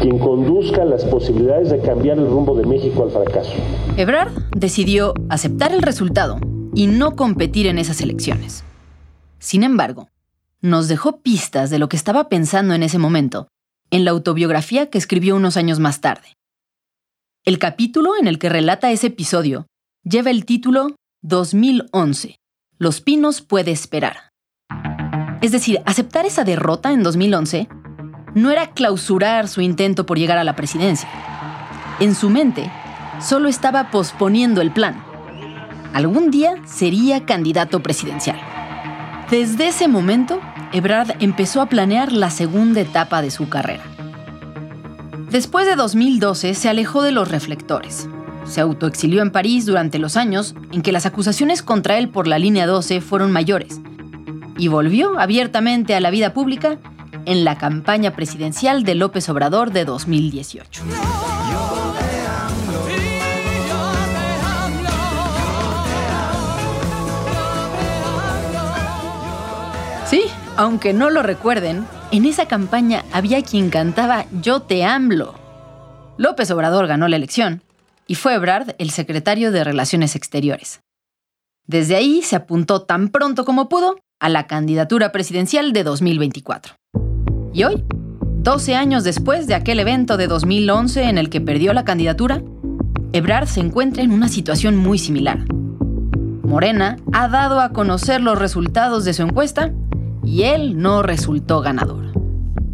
quien 0.01 0.19
conduzca 0.19 0.85
las 0.85 1.05
posibilidades 1.05 1.71
de 1.71 1.81
cambiar 1.81 2.19
el 2.19 2.27
rumbo 2.27 2.57
de 2.57 2.67
México 2.67 3.03
al 3.03 3.11
fracaso. 3.11 3.53
Ebrard 3.97 4.33
decidió 4.57 5.15
aceptar 5.29 5.73
el 5.73 5.83
resultado 5.83 6.39
y 6.75 6.87
no 6.87 7.17
competir 7.17 7.67
en 7.67 7.79
esas 7.79 8.01
elecciones. 8.01 8.65
Sin 9.39 9.63
embargo, 9.63 10.09
nos 10.61 10.89
dejó 10.89 11.21
pistas 11.21 11.71
de 11.71 11.79
lo 11.79 11.89
que 11.89 11.97
estaba 11.97 12.29
pensando 12.29 12.75
en 12.75 12.83
ese 12.83 12.99
momento 12.99 13.49
en 13.91 14.05
la 14.05 14.11
autobiografía 14.11 14.91
que 14.91 14.99
escribió 14.99 15.37
unos 15.37 15.57
años 15.57 15.81
más 15.81 16.01
tarde. 16.01 16.35
El 17.45 17.59
capítulo 17.59 18.13
en 18.21 18.27
el 18.27 18.39
que 18.39 18.49
relata 18.49 18.91
ese 18.91 19.07
episodio 19.09 19.67
lleva 20.03 20.31
el 20.31 20.45
título 20.45 20.97
2011. 21.23 22.37
Los 22.79 23.01
Pinos 23.01 23.41
puede 23.41 23.71
esperar. 23.71 24.31
Es 25.41 25.53
decir, 25.53 25.81
aceptar 25.87 26.27
esa 26.27 26.45
derrota 26.45 26.93
en 26.93 27.03
2011 27.03 27.69
no 28.35 28.51
era 28.51 28.71
clausurar 28.71 29.49
su 29.49 29.61
intento 29.61 30.07
por 30.07 30.19
llegar 30.19 30.39
a 30.39 30.45
la 30.45 30.57
presidencia. 30.57 31.09
En 32.01 32.15
su 32.15 32.31
mente, 32.31 32.71
solo 33.21 33.49
estaba 33.49 33.91
posponiendo 33.91 34.61
el 34.61 34.71
plan. 34.71 35.03
Algún 35.93 36.31
día 36.31 36.55
sería 36.67 37.25
candidato 37.25 37.81
presidencial. 37.83 38.39
Desde 39.31 39.69
ese 39.69 39.89
momento, 39.89 40.41
Ebrard 40.73 41.17
empezó 41.21 41.61
a 41.61 41.67
planear 41.67 42.13
la 42.13 42.31
segunda 42.31 42.81
etapa 42.81 43.23
de 43.23 43.31
su 43.31 43.49
carrera. 43.49 43.83
Después 45.31 45.67
de 45.67 45.77
2012 45.77 46.55
se 46.55 46.69
alejó 46.69 47.03
de 47.03 47.13
los 47.13 47.29
reflectores. 47.29 48.09
Se 48.45 48.63
autoexilió 48.63 49.21
en 49.21 49.31
París 49.31 49.67
durante 49.67 49.99
los 49.99 50.17
años 50.17 50.55
en 50.73 50.81
que 50.81 50.93
las 50.93 51.05
acusaciones 51.05 51.63
contra 51.63 51.99
él 51.99 52.09
por 52.09 52.27
la 52.27 52.39
línea 52.39 52.67
12 52.67 53.01
fueron 53.03 53.31
mayores 53.31 53.81
y 54.59 54.69
volvió 54.69 55.19
abiertamente 55.19 55.95
a 55.95 56.01
la 56.01 56.11
vida 56.11 56.35
pública 56.35 56.79
en 57.29 57.45
la 57.45 57.59
campaña 57.59 58.17
presidencial 58.17 58.85
de 58.85 58.95
López 58.95 59.29
Obrador 59.29 59.71
de 59.71 59.85
2018. 59.85 60.83
Sí, 70.07 70.23
aunque 70.57 70.95
no 70.95 71.11
lo 71.11 71.23
recuerden, 71.23 71.87
en 72.13 72.25
esa 72.25 72.49
campaña 72.49 73.05
había 73.13 73.43
quien 73.43 73.69
cantaba 73.69 74.25
Yo 74.41 74.63
te 74.63 74.85
AMLO. 74.85 75.35
López 76.17 76.51
Obrador 76.51 76.87
ganó 76.87 77.09
la 77.09 77.17
elección 77.17 77.63
y 78.07 78.15
fue 78.15 78.33
Ebrard 78.35 78.75
el 78.79 78.91
secretario 78.91 79.53
de 79.53 79.65
Relaciones 79.65 80.17
Exteriores. 80.17 80.81
Desde 81.67 81.95
ahí 81.95 82.23
se 82.23 82.37
apuntó 82.37 82.85
tan 82.85 83.11
pronto 83.11 83.45
como 83.45 83.69
pudo 83.69 84.01
a 84.19 84.31
la 84.31 84.47
candidatura 84.47 85.13
presidencial 85.13 85.75
de 85.75 85.85
2024. 85.85 86.75
Y 87.53 87.65
hoy, 87.65 87.85
12 88.21 88.75
años 88.75 89.05
después 89.05 89.47
de 89.47 89.55
aquel 89.55 89.81
evento 89.81 90.17
de 90.17 90.27
2011 90.27 91.05
en 91.05 91.19
el 91.19 91.31
que 91.31 91.41
perdió 91.41 91.73
la 91.73 91.85
candidatura, 91.85 92.43
Ebrard 93.13 93.47
se 93.47 93.61
encuentra 93.61 94.03
en 94.03 94.13
una 94.13 94.29
situación 94.29 94.77
muy 94.77 94.99
similar. 94.99 95.39
Morena 96.43 96.97
ha 97.13 97.29
dado 97.29 97.61
a 97.61 97.71
conocer 97.71 98.21
los 98.21 98.39
resultados 98.39 99.05
de 99.05 99.13
su 99.13 99.23
encuesta 99.23 99.73
y 100.25 100.45
él 100.45 100.79
no 100.79 101.03
resultó 101.03 101.61
ganador. 101.61 102.05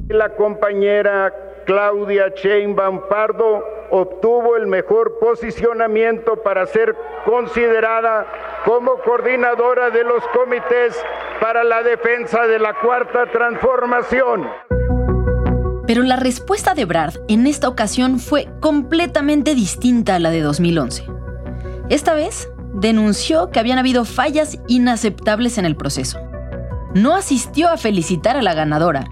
La 0.08 0.34
compañera 0.36 1.32
Claudia 1.64 2.32
Sheinbaum 2.34 3.08
Pardo 3.08 3.64
obtuvo 3.90 4.56
el 4.56 4.66
mejor 4.66 5.18
posicionamiento 5.18 6.36
para 6.42 6.66
ser 6.66 6.94
considerada 7.24 8.26
como 8.64 8.96
coordinadora 8.98 9.90
de 9.90 10.04
los 10.04 10.22
comités 10.28 10.96
para 11.40 11.64
la 11.64 11.82
defensa 11.82 12.46
de 12.46 12.58
la 12.58 12.74
cuarta 12.74 13.26
transformación. 13.30 14.48
Pero 15.86 16.02
la 16.02 16.16
respuesta 16.16 16.74
de 16.74 16.86
Brad 16.86 17.14
en 17.28 17.46
esta 17.46 17.68
ocasión 17.68 18.18
fue 18.18 18.48
completamente 18.60 19.54
distinta 19.54 20.16
a 20.16 20.18
la 20.18 20.30
de 20.30 20.40
2011. 20.40 21.04
Esta 21.90 22.14
vez 22.14 22.50
denunció 22.72 23.50
que 23.50 23.60
habían 23.60 23.78
habido 23.78 24.04
fallas 24.04 24.58
inaceptables 24.66 25.58
en 25.58 25.66
el 25.66 25.76
proceso. 25.76 26.18
No 26.94 27.14
asistió 27.14 27.68
a 27.68 27.76
felicitar 27.76 28.36
a 28.36 28.42
la 28.42 28.54
ganadora 28.54 29.04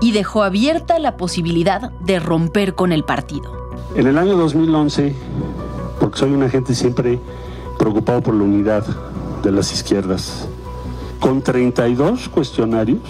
y 0.00 0.12
dejó 0.12 0.42
abierta 0.42 0.98
la 0.98 1.16
posibilidad 1.16 1.90
de 2.00 2.20
romper 2.20 2.74
con 2.74 2.92
el 2.92 3.04
partido. 3.04 3.52
En 3.94 4.06
el 4.06 4.18
año 4.18 4.36
2011, 4.36 5.14
porque 5.98 6.18
soy 6.18 6.32
un 6.32 6.42
agente 6.42 6.74
siempre 6.74 7.18
preocupado 7.78 8.22
por 8.22 8.34
la 8.34 8.44
unidad 8.44 8.84
de 9.42 9.52
las 9.52 9.72
izquierdas, 9.72 10.48
con 11.18 11.42
32 11.42 12.28
cuestionarios, 12.28 13.00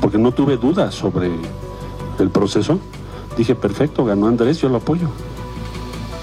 porque 0.00 0.18
no 0.18 0.32
tuve 0.32 0.56
dudas 0.56 0.94
sobre 0.94 1.30
el 2.18 2.30
proceso, 2.30 2.78
dije, 3.36 3.54
perfecto, 3.54 4.04
ganó 4.04 4.26
Andrés, 4.26 4.60
yo 4.60 4.68
lo 4.68 4.76
apoyo. 4.78 5.08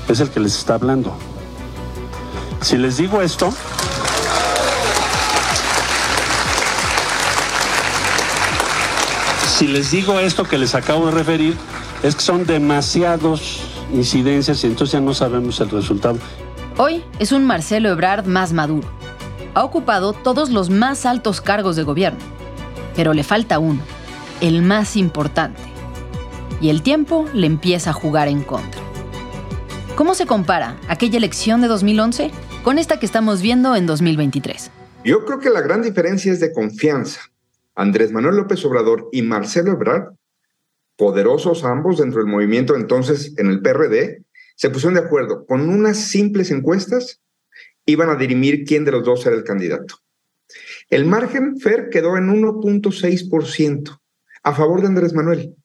Es 0.08 0.20
el 0.20 0.30
que 0.30 0.40
les 0.40 0.58
está 0.58 0.76
hablando. 0.76 1.14
Si 2.62 2.78
les 2.78 2.98
digo 2.98 3.22
esto, 3.22 3.52
si 9.60 9.68
les 9.68 9.92
digo 9.92 10.18
esto 10.22 10.46
que 10.46 10.58
les 10.58 10.74
acabo 10.74 11.08
de 11.08 11.12
referir, 11.12 11.54
es 12.02 12.16
que 12.16 12.22
son 12.22 12.46
demasiados 12.46 13.60
incidencias 13.92 14.64
y 14.64 14.68
entonces 14.68 14.94
ya 14.94 15.02
no 15.02 15.14
sabemos 15.14 15.60
el 15.60 15.70
resultado. 15.70 16.18
Hoy 16.78 17.04
es 17.20 17.34
un 17.34 17.44
Marcelo 17.44 17.90
Ebrard 17.90 18.26
más 18.26 18.54
maduro. 18.54 18.88
Ha 19.56 19.66
ocupado 19.66 20.14
todos 20.14 20.50
los 20.50 20.70
más 20.70 21.06
altos 21.06 21.42
cargos 21.42 21.76
de 21.76 21.84
gobierno, 21.84 22.22
pero 22.96 23.14
le 23.14 23.26
falta 23.26 23.60
uno, 23.60 23.82
el 24.40 24.62
más 24.62 24.96
importante. 24.96 25.60
Y 26.62 26.70
el 26.70 26.82
tiempo 26.82 27.26
le 27.34 27.46
empieza 27.46 27.90
a 27.90 27.94
jugar 27.94 28.30
en 28.30 28.44
contra. 28.44 28.80
¿Cómo 29.98 30.16
se 30.16 30.26
compara 30.26 30.78
aquella 30.88 31.18
elección 31.18 31.60
de 31.60 31.68
2011 31.68 32.32
con 32.64 32.80
esta 32.80 32.98
que 32.98 33.06
estamos 33.06 33.42
viendo 33.42 33.76
en 33.76 33.88
2023? 33.88 34.72
Yo 35.04 35.26
creo 35.26 35.40
que 35.40 35.50
la 35.50 35.60
gran 35.60 35.82
diferencia 35.82 36.32
es 36.32 36.40
de 36.40 36.54
confianza. 36.54 37.29
Andrés 37.80 38.12
Manuel 38.12 38.36
López 38.36 38.66
Obrador 38.66 39.08
y 39.14 39.22
Marcelo 39.22 39.72
Ebrard, 39.72 40.10
poderosos 40.98 41.64
ambos 41.64 41.98
dentro 41.98 42.20
del 42.20 42.30
movimiento 42.30 42.76
entonces 42.76 43.34
en 43.38 43.48
el 43.48 43.62
PRD, 43.62 44.26
se 44.58 44.70
pusieron 44.70 44.96
de 44.96 45.00
acuerdo 45.00 45.46
con 45.46 45.70
unas 45.70 45.98
simples 45.98 46.52
encuestas, 46.52 47.22
iban 47.86 48.10
a 48.10 48.18
dirimir 48.18 48.66
quién 48.66 48.84
de 48.84 48.92
los 48.92 49.06
dos 49.06 49.26
era 49.26 49.38
el 49.38 49.46
candidato. 49.46 49.96
El 50.90 51.06
margen 51.06 51.58
FER 51.58 51.88
quedó 51.90 52.18
en 52.18 52.28
1.6% 52.28 53.98
a 54.44 54.54
favor 54.54 54.82
de 54.82 54.88
Andrés 54.88 55.14
Manuel 55.14 55.56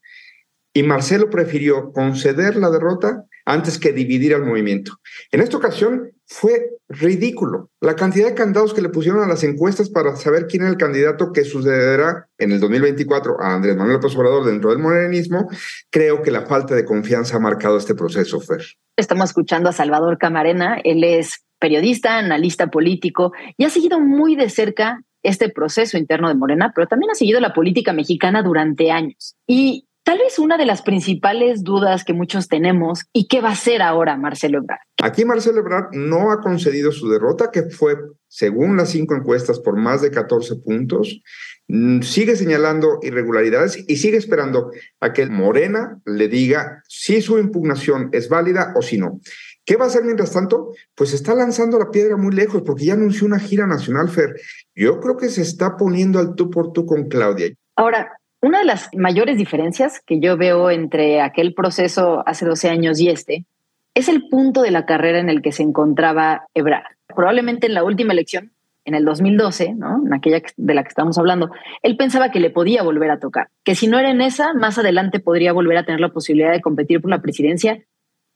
y 0.72 0.84
Marcelo 0.84 1.30
prefirió 1.30 1.90
conceder 1.90 2.54
la 2.54 2.70
derrota 2.70 3.24
antes 3.44 3.78
que 3.78 3.92
dividir 3.92 4.34
al 4.34 4.44
movimiento. 4.44 4.92
En 5.30 5.40
esta 5.40 5.56
ocasión 5.56 6.10
fue 6.26 6.70
ridículo 6.88 7.70
la 7.80 7.96
cantidad 7.96 8.28
de 8.28 8.34
candados 8.34 8.72
que 8.72 8.82
le 8.82 8.88
pusieron 8.88 9.22
a 9.22 9.26
las 9.26 9.44
encuestas 9.44 9.90
para 9.90 10.16
saber 10.16 10.46
quién 10.46 10.62
era 10.62 10.70
el 10.70 10.78
candidato 10.78 11.32
que 11.32 11.44
sucederá 11.44 12.28
en 12.38 12.52
el 12.52 12.60
2024 12.60 13.40
a 13.40 13.54
Andrés 13.54 13.76
Manuel 13.76 13.94
López 13.94 14.16
Obrador 14.16 14.44
dentro 14.44 14.70
del 14.70 14.78
morenismo. 14.78 15.48
Creo 15.90 16.22
que 16.22 16.30
la 16.30 16.46
falta 16.46 16.74
de 16.74 16.84
confianza 16.84 17.36
ha 17.36 17.40
marcado 17.40 17.76
este 17.76 17.94
proceso, 17.94 18.40
Fer. 18.40 18.64
Estamos 18.96 19.30
escuchando 19.30 19.68
a 19.68 19.72
Salvador 19.72 20.18
Camarena. 20.18 20.78
Él 20.82 21.04
es 21.04 21.44
periodista, 21.58 22.18
analista 22.18 22.68
político 22.68 23.32
y 23.56 23.64
ha 23.64 23.70
seguido 23.70 24.00
muy 24.00 24.36
de 24.36 24.50
cerca 24.50 25.00
este 25.22 25.48
proceso 25.48 25.96
interno 25.96 26.28
de 26.28 26.34
Morena, 26.34 26.72
pero 26.74 26.86
también 26.86 27.10
ha 27.10 27.14
seguido 27.14 27.40
la 27.40 27.54
política 27.54 27.92
mexicana 27.92 28.42
durante 28.42 28.90
años. 28.90 29.36
Y 29.46 29.86
Tal 30.04 30.18
vez 30.18 30.38
una 30.38 30.58
de 30.58 30.66
las 30.66 30.82
principales 30.82 31.64
dudas 31.64 32.04
que 32.04 32.12
muchos 32.12 32.48
tenemos, 32.48 33.04
¿y 33.14 33.26
qué 33.26 33.40
va 33.40 33.48
a 33.48 33.52
hacer 33.52 33.80
ahora 33.80 34.18
Marcelo 34.18 34.58
Ebrard? 34.58 34.80
Aquí 35.02 35.24
Marcelo 35.24 35.60
Ebrard 35.60 35.92
no 35.92 36.30
ha 36.30 36.42
concedido 36.42 36.92
su 36.92 37.08
derrota, 37.08 37.50
que 37.50 37.62
fue, 37.62 37.96
según 38.28 38.76
las 38.76 38.90
cinco 38.90 39.14
encuestas, 39.14 39.60
por 39.60 39.78
más 39.78 40.02
de 40.02 40.10
14 40.10 40.56
puntos. 40.56 41.22
Mm, 41.68 42.02
sigue 42.02 42.36
señalando 42.36 42.98
irregularidades 43.00 43.82
y 43.88 43.96
sigue 43.96 44.18
esperando 44.18 44.70
a 45.00 45.14
que 45.14 45.24
Morena 45.24 45.98
le 46.04 46.28
diga 46.28 46.82
si 46.86 47.22
su 47.22 47.38
impugnación 47.38 48.10
es 48.12 48.28
válida 48.28 48.74
o 48.76 48.82
si 48.82 48.98
no. 48.98 49.20
¿Qué 49.64 49.76
va 49.76 49.86
a 49.86 49.88
hacer 49.88 50.04
mientras 50.04 50.32
tanto? 50.32 50.74
Pues 50.94 51.14
está 51.14 51.34
lanzando 51.34 51.78
la 51.78 51.90
piedra 51.90 52.18
muy 52.18 52.34
lejos 52.34 52.60
porque 52.60 52.84
ya 52.84 52.92
anunció 52.92 53.26
una 53.26 53.38
gira 53.38 53.66
nacional, 53.66 54.10
Fer. 54.10 54.34
Yo 54.74 55.00
creo 55.00 55.16
que 55.16 55.30
se 55.30 55.40
está 55.40 55.78
poniendo 55.78 56.18
al 56.18 56.34
tú 56.34 56.50
por 56.50 56.72
tú 56.72 56.84
con 56.84 57.08
Claudia. 57.08 57.54
Ahora, 57.76 58.20
una 58.44 58.58
de 58.58 58.66
las 58.66 58.90
mayores 58.94 59.38
diferencias 59.38 60.02
que 60.04 60.20
yo 60.20 60.36
veo 60.36 60.70
entre 60.70 61.22
aquel 61.22 61.54
proceso 61.54 62.22
hace 62.26 62.44
12 62.44 62.68
años 62.68 63.00
y 63.00 63.08
este 63.08 63.46
es 63.94 64.10
el 64.10 64.28
punto 64.28 64.60
de 64.60 64.70
la 64.70 64.84
carrera 64.84 65.18
en 65.18 65.30
el 65.30 65.40
que 65.40 65.50
se 65.50 65.62
encontraba 65.62 66.46
Ebrard. 66.52 66.84
Probablemente 67.16 67.68
en 67.68 67.74
la 67.74 67.84
última 67.84 68.12
elección, 68.12 68.52
en 68.84 68.94
el 68.94 69.06
2012, 69.06 69.74
¿no? 69.74 70.02
en 70.04 70.12
aquella 70.12 70.42
de 70.58 70.74
la 70.74 70.82
que 70.82 70.90
estamos 70.90 71.16
hablando, 71.16 71.52
él 71.82 71.96
pensaba 71.96 72.30
que 72.30 72.38
le 72.38 72.50
podía 72.50 72.82
volver 72.82 73.10
a 73.10 73.18
tocar, 73.18 73.48
que 73.64 73.74
si 73.74 73.86
no 73.86 73.98
era 73.98 74.10
en 74.10 74.20
esa, 74.20 74.52
más 74.52 74.76
adelante 74.76 75.20
podría 75.20 75.54
volver 75.54 75.78
a 75.78 75.86
tener 75.86 76.00
la 76.00 76.10
posibilidad 76.10 76.52
de 76.52 76.60
competir 76.60 77.00
por 77.00 77.10
la 77.10 77.22
presidencia. 77.22 77.82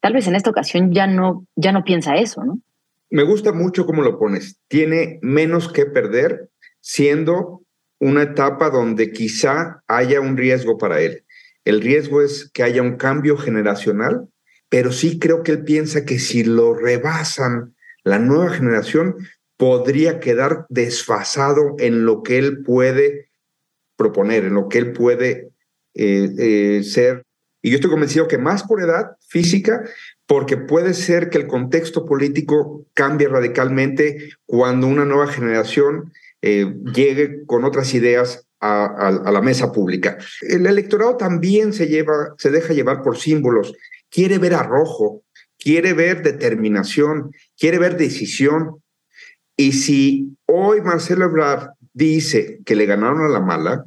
Tal 0.00 0.14
vez 0.14 0.26
en 0.26 0.36
esta 0.36 0.48
ocasión 0.48 0.94
ya 0.94 1.06
no, 1.06 1.44
ya 1.54 1.72
no 1.72 1.84
piensa 1.84 2.16
eso, 2.16 2.42
¿no? 2.44 2.58
Me 3.10 3.24
gusta 3.24 3.52
mucho 3.52 3.84
cómo 3.84 4.02
lo 4.02 4.18
pones. 4.18 4.58
Tiene 4.68 5.18
menos 5.20 5.70
que 5.70 5.84
perder 5.84 6.48
siendo 6.80 7.62
una 8.00 8.22
etapa 8.22 8.70
donde 8.70 9.10
quizá 9.10 9.82
haya 9.86 10.20
un 10.20 10.36
riesgo 10.36 10.78
para 10.78 11.00
él. 11.00 11.24
El 11.64 11.80
riesgo 11.80 12.22
es 12.22 12.50
que 12.52 12.62
haya 12.62 12.82
un 12.82 12.96
cambio 12.96 13.36
generacional, 13.36 14.28
pero 14.68 14.92
sí 14.92 15.18
creo 15.18 15.42
que 15.42 15.52
él 15.52 15.64
piensa 15.64 16.04
que 16.04 16.18
si 16.18 16.44
lo 16.44 16.74
rebasan 16.74 17.74
la 18.04 18.18
nueva 18.18 18.50
generación, 18.50 19.16
podría 19.56 20.20
quedar 20.20 20.66
desfasado 20.68 21.74
en 21.78 22.04
lo 22.04 22.22
que 22.22 22.38
él 22.38 22.62
puede 22.62 23.30
proponer, 23.96 24.44
en 24.44 24.54
lo 24.54 24.68
que 24.68 24.78
él 24.78 24.92
puede 24.92 25.50
eh, 25.94 26.30
eh, 26.38 26.82
ser. 26.84 27.24
Y 27.60 27.70
yo 27.70 27.74
estoy 27.74 27.90
convencido 27.90 28.28
que 28.28 28.38
más 28.38 28.62
por 28.62 28.80
edad 28.80 29.16
física, 29.26 29.82
porque 30.26 30.56
puede 30.56 30.94
ser 30.94 31.28
que 31.28 31.38
el 31.38 31.48
contexto 31.48 32.06
político 32.06 32.86
cambie 32.94 33.28
radicalmente 33.28 34.30
cuando 34.46 34.86
una 34.86 35.04
nueva 35.04 35.26
generación 35.26 36.12
eh, 36.42 36.72
llegue 36.94 37.44
con 37.46 37.64
otras 37.64 37.92
ideas 37.94 38.48
a, 38.60 39.30
la 39.32 39.40
mesa 39.40 39.72
pública. 39.72 40.18
El 40.42 40.66
electorado 40.66 41.16
también 41.16 41.72
se, 41.72 41.86
deja 41.86 42.74
llevar 42.74 43.02
por 43.02 43.16
símbolos, 43.16 43.74
quiere 44.10 44.38
ver 44.38 44.54
arrojo, 44.54 45.22
quiere 45.58 45.92
ver 45.92 46.22
determinación, 46.22 47.32
quiere 47.56 47.78
ver 47.78 47.96
decisión. 47.96 48.82
Y 49.56 49.72
si 49.72 50.36
hoy 50.46 50.80
Marcelo 50.80 51.26
Ebrard 51.26 51.70
dice 51.92 52.60
que 52.64 52.76
le 52.76 52.86
ganaron 52.86 53.22
a 53.22 53.28
la 53.28 53.40
mala, 53.40 53.84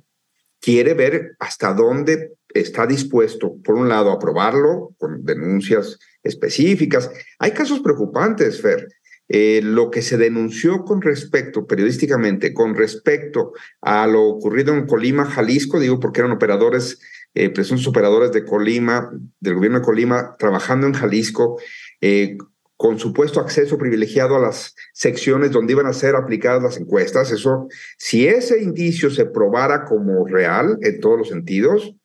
quiere 0.59 0.93
ver 0.93 1.35
hasta 1.39 1.73
dónde 1.73 2.33
está 2.53 2.85
dispuesto, 2.85 3.55
por 3.63 3.75
un 3.75 3.87
lado, 3.87 4.11
a 4.11 4.15
aprobarlo 4.15 4.93
con 4.97 5.23
denuncias 5.23 5.97
específicas. 6.23 7.09
Hay 7.39 7.51
casos 7.51 7.79
preocupantes, 7.79 8.61
Fer. 8.61 8.87
Eh, 9.33 9.61
lo 9.63 9.91
que 9.91 10.01
se 10.01 10.17
denunció 10.17 10.83
con 10.83 11.01
respecto, 11.01 11.65
periodísticamente, 11.65 12.53
con 12.53 12.75
respecto 12.75 13.53
a 13.79 14.05
lo 14.05 14.23
ocurrido 14.23 14.73
en 14.73 14.85
Colima, 14.85 15.23
Jalisco, 15.23 15.79
digo 15.79 16.01
porque 16.01 16.19
eran 16.19 16.33
operadores, 16.33 16.99
eh, 17.33 17.49
presuntos 17.49 17.87
operadores 17.87 18.33
de 18.33 18.43
Colima, 18.43 19.09
del 19.39 19.55
gobierno 19.55 19.79
de 19.79 19.85
Colima, 19.85 20.35
trabajando 20.37 20.85
en 20.85 20.91
Jalisco, 20.91 21.61
eh, 22.01 22.37
con 22.75 22.99
supuesto 22.99 23.39
acceso 23.39 23.77
privilegiado 23.77 24.35
a 24.35 24.41
las 24.41 24.75
secciones 24.91 25.51
donde 25.51 25.71
iban 25.71 25.85
a 25.85 25.93
ser 25.93 26.17
aplicadas 26.17 26.61
las 26.61 26.77
encuestas. 26.77 27.31
Eso, 27.31 27.69
si 27.97 28.27
ese 28.27 28.61
indicio 28.61 29.09
se 29.09 29.27
probara 29.27 29.85
como 29.85 30.27
real 30.27 30.77
en 30.81 30.99
todos 30.99 31.17
los 31.17 31.29
sentidos, 31.29 31.95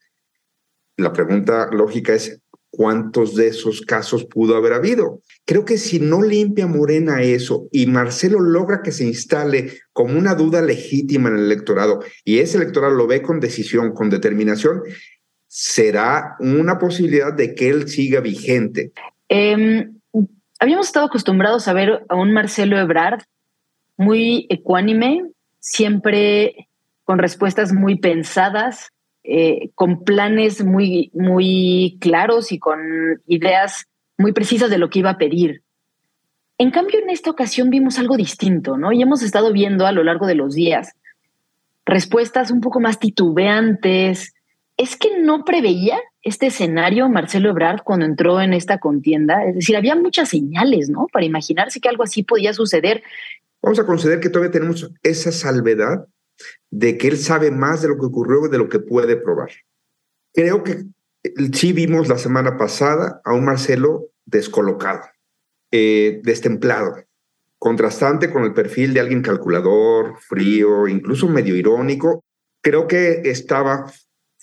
la 0.97 1.13
pregunta 1.13 1.71
lógica 1.73 2.15
es, 2.15 2.41
¿cuántos 2.77 3.35
de 3.35 3.49
esos 3.49 3.81
casos 3.81 4.27
pudo 4.27 4.57
haber 4.57 4.75
habido? 4.75 5.23
Creo 5.45 5.65
que 5.65 5.79
si 5.79 5.99
no 5.99 6.23
limpia 6.23 6.67
Morena 6.67 7.23
eso 7.23 7.69
y 7.73 7.87
Marcelo 7.87 8.41
logra 8.41 8.83
que 8.83 8.93
se 8.93 9.05
instale 9.05 9.73
como 9.93 10.19
una 10.19 10.35
duda 10.35 10.61
legítima 10.61 11.31
en 11.31 11.37
el 11.37 11.45
electorado 11.45 12.01
y 12.25 12.39
ese 12.39 12.59
electorado 12.59 12.95
lo 12.95 13.07
ve 13.07 13.23
con 13.23 13.41
decisión, 13.41 13.93
con 13.93 14.11
determinación, 14.11 14.83
será 15.47 16.37
una 16.39 16.79
posibilidad 16.79 17.33
de 17.33 17.55
que 17.55 17.71
él 17.71 17.89
siga 17.89 18.21
vigente. 18.21 18.93
Em, 19.29 19.99
habíamos 20.59 20.87
estado 20.87 21.07
acostumbrados 21.07 21.67
a 21.69 21.73
ver 21.73 22.05
a 22.09 22.15
un 22.15 22.33
Marcelo 22.33 22.79
Ebrard 22.79 23.23
muy 23.97 24.47
ecuánime, 24.51 25.31
siempre 25.59 26.69
con 27.05 27.19
respuestas 27.19 27.73
muy 27.73 27.99
pensadas, 27.99 28.93
eh, 29.29 29.71
con 29.75 30.05
planes 30.05 30.65
muy, 30.65 31.11
muy 31.15 31.99
claros 32.01 32.53
y 32.53 32.59
con 32.59 32.79
ideas 33.27 33.87
muy 34.19 34.33
precisas 34.33 34.71
de 34.71 34.79
lo 34.79 34.89
que 34.89 35.01
iba 35.01 35.11
a 35.11 35.19
pedir. 35.19 35.63
En 36.59 36.71
cambio, 36.71 37.01
en 37.01 37.11
esta 37.11 37.31
ocasión 37.31 37.69
vimos 37.69 37.99
algo 37.99 38.17
distinto, 38.17 38.77
¿no? 38.79 38.93
Y 38.93 39.03
hemos 39.03 39.23
estado 39.23 39.53
viendo 39.53 39.87
a 39.87 39.93
lo 39.93 40.05
largo 40.05 40.27
de 40.27 40.37
los 40.37 40.55
días 40.55 40.95
respuestas 41.85 42.51
un 42.51 42.61
poco 42.61 42.81
más 42.81 42.99
titubeantes. 42.99 44.35
¿Es 44.77 44.97
que 44.97 45.21
no 45.21 45.45
preveía 45.45 45.99
este 46.23 46.47
escenario 46.47 47.09
Marcelo 47.09 47.51
Ebrard 47.51 47.83
cuando 47.83 48.05
entró 48.05 48.41
en 48.41 48.53
esta 48.53 48.79
contienda? 48.79 49.45
Es 49.45 49.55
decir, 49.55 49.77
había 49.77 49.97
muchas 49.97 50.29
señales, 50.29 50.91
¿no? 50.91 51.07
Para 51.13 51.25
imaginarse 51.25 51.81
que 51.81 51.89
algo 51.89 52.03
así 52.03 52.23
podía 52.23 52.53
suceder. 52.53 53.03
Vamos 53.63 53.79
a 53.79 53.87
considerar 53.87 54.21
que 54.21 54.29
todavía 54.29 54.53
tenemos 54.53 54.91
esa 55.03 55.33
salvedad 55.33 56.07
de 56.71 56.99
que 56.99 57.09
él 57.09 57.19
sabe 57.19 57.51
más 57.51 57.83
de 57.83 57.89
lo 57.89 57.99
que 57.99 58.07
ocurrió 58.07 58.49
de 58.49 58.59
lo 58.59 58.69
que 58.69 58.79
puede 58.79 59.17
probar. 59.17 59.51
Creo 60.33 60.63
que 60.63 60.85
sí 61.53 61.73
vimos 61.73 62.09
la 62.09 62.19
semana 62.19 62.57
pasada 62.57 63.21
a 63.25 63.33
un 63.33 63.45
Marcelo 63.45 64.11
descolocado, 64.25 65.03
eh, 65.71 66.21
destemplado, 66.23 67.05
contrastante 67.59 68.31
con 68.31 68.45
el 68.45 68.53
perfil 68.53 68.95
de 68.95 69.01
alguien 69.01 69.23
calculador, 69.23 70.17
frío, 70.21 70.87
incluso 70.89 71.29
medio 71.29 71.57
irónico. 71.57 72.25
Creo 72.63 72.87
que 72.87 73.23
estaba 73.25 73.91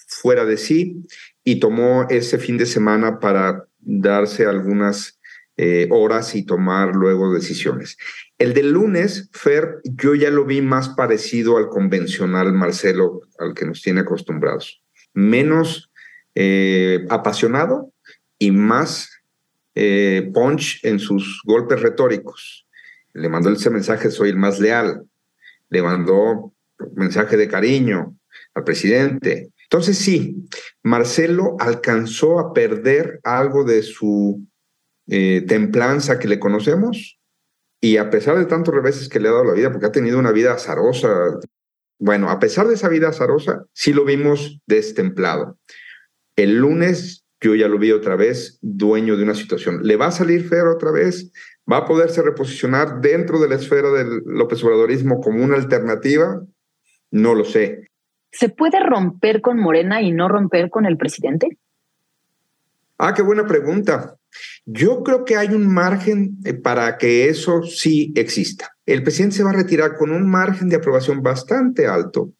fuera 0.08 0.46
de 0.46 0.58
sí 0.58 1.06
y 1.44 1.60
tomó 1.60 2.08
ese 2.10 2.38
fin 2.38 2.58
de 2.58 2.66
semana 2.66 3.20
para 3.20 3.66
darse 3.80 4.46
algunas 4.46 5.20
eh, 5.58 5.88
horas 5.92 6.36
y 6.36 6.46
tomar 6.46 6.96
luego 6.96 7.34
decisiones. 7.34 7.98
El 8.44 8.54
del 8.54 8.74
lunes, 8.74 9.30
Fer, 9.32 9.80
yo 9.86 10.16
ya 10.16 10.30
lo 10.30 10.44
vi 10.44 10.62
más 10.62 10.90
parecido 10.90 11.56
al 11.56 11.70
convencional 11.70 12.52
Marcelo, 12.52 13.22
al 13.40 13.54
que 13.54 13.66
nos 13.66 13.82
tiene 13.82 14.02
acostumbrados. 14.02 14.84
Menos 15.14 15.90
eh, 16.36 17.06
apasionado 17.10 17.94
y 18.38 18.52
más 18.52 19.10
eh, 19.76 20.30
punch 20.34 20.82
en 20.84 21.00
sus 21.00 21.42
golpes 21.46 21.82
retóricos. 21.82 22.68
Le 23.14 23.30
mandó 23.30 23.50
ese 23.50 23.70
mensaje, 23.70 24.12
soy 24.12 24.32
el 24.32 24.36
más 24.36 24.60
leal. 24.60 25.06
Le 25.70 25.82
mandó 25.82 26.54
mensaje 26.98 27.38
de 27.38 27.48
cariño 27.48 28.18
al 28.56 28.66
presidente. 28.66 29.54
Entonces 29.64 29.98
sí, 29.98 30.36
Marcelo 30.82 31.56
alcanzó 31.62 32.40
a 32.40 32.52
perder 32.52 33.22
algo 33.24 33.64
de 33.64 33.84
su 33.84 34.46
eh, 35.08 35.46
templanza 35.48 36.20
que 36.20 36.28
le 36.28 36.40
conocemos 36.40 37.22
y 37.84 37.98
a 37.98 38.10
pesar 38.10 38.38
de 38.38 38.46
tantos 38.46 38.74
reveses 38.74 39.10
que 39.10 39.20
le 39.20 39.28
ha 39.28 39.34
dado 39.34 39.44
la 39.44 39.56
vida, 39.56 39.70
porque 39.70 39.88
ha 39.88 39.92
tenido 39.92 40.18
una 40.18 40.32
vida 40.32 40.54
azarosa, 40.54 41.38
bueno, 42.00 42.30
a 42.30 42.40
pesar 42.40 42.66
de 42.66 42.76
esa 42.76 42.88
vida 42.88 43.10
azarosa, 43.10 43.66
sí 43.74 43.92
lo 43.92 44.06
vimos 44.06 44.62
destemplado. 44.66 45.58
El 46.38 46.60
lunes 46.60 47.26
yo 47.42 47.56
ya 47.56 47.68
lo 47.68 47.78
vi 47.78 47.92
otra 47.92 48.16
vez 48.16 48.58
dueño 48.62 49.18
de 49.18 49.24
una 49.24 49.36
situación. 49.36 49.82
¿Le 49.84 49.98
va 49.98 50.06
a 50.06 50.12
salir 50.12 50.48
Fer 50.48 50.68
otra 50.68 50.92
vez? 50.92 51.30
¿Va 51.70 51.80
a 51.80 51.86
poderse 51.86 52.22
reposicionar 52.22 53.02
dentro 53.02 53.38
de 53.42 53.50
la 53.50 53.56
esfera 53.56 53.90
del 53.92 54.22
López 54.28 54.64
Obradorismo 54.64 55.20
como 55.20 55.44
una 55.44 55.58
alternativa? 55.58 56.42
No 57.12 57.36
lo 57.36 57.44
sé. 57.44 57.90
¿Se 58.32 58.48
puede 58.48 58.80
romper 58.80 59.42
con 59.42 59.60
Morena 59.60 60.02
y 60.02 60.14
no 60.14 60.30
romper 60.30 60.70
con 60.70 60.86
el 60.86 60.96
presidente? 60.96 61.58
Ah, 62.98 63.14
qué 63.14 63.24
buena 63.24 63.46
pregunta. 63.46 64.16
Yo 64.66 65.04
creo 65.04 65.26
que 65.26 65.36
hay 65.36 65.50
un 65.50 65.68
margen 65.68 66.38
eh, 66.46 66.54
para 66.54 66.98
que 66.98 67.28
eso 67.28 67.64
sí 67.64 68.14
exista. 68.16 68.76
El 68.86 69.04
presidente 69.04 69.38
se 69.38 69.44
va 69.44 69.50
a 69.50 69.54
retirar 69.54 69.98
con 69.98 70.12
un 70.12 70.30
margen 70.30 70.70
de 70.70 70.78
aprobación 70.78 71.22
bastante 71.22 71.88
alto 71.88 72.32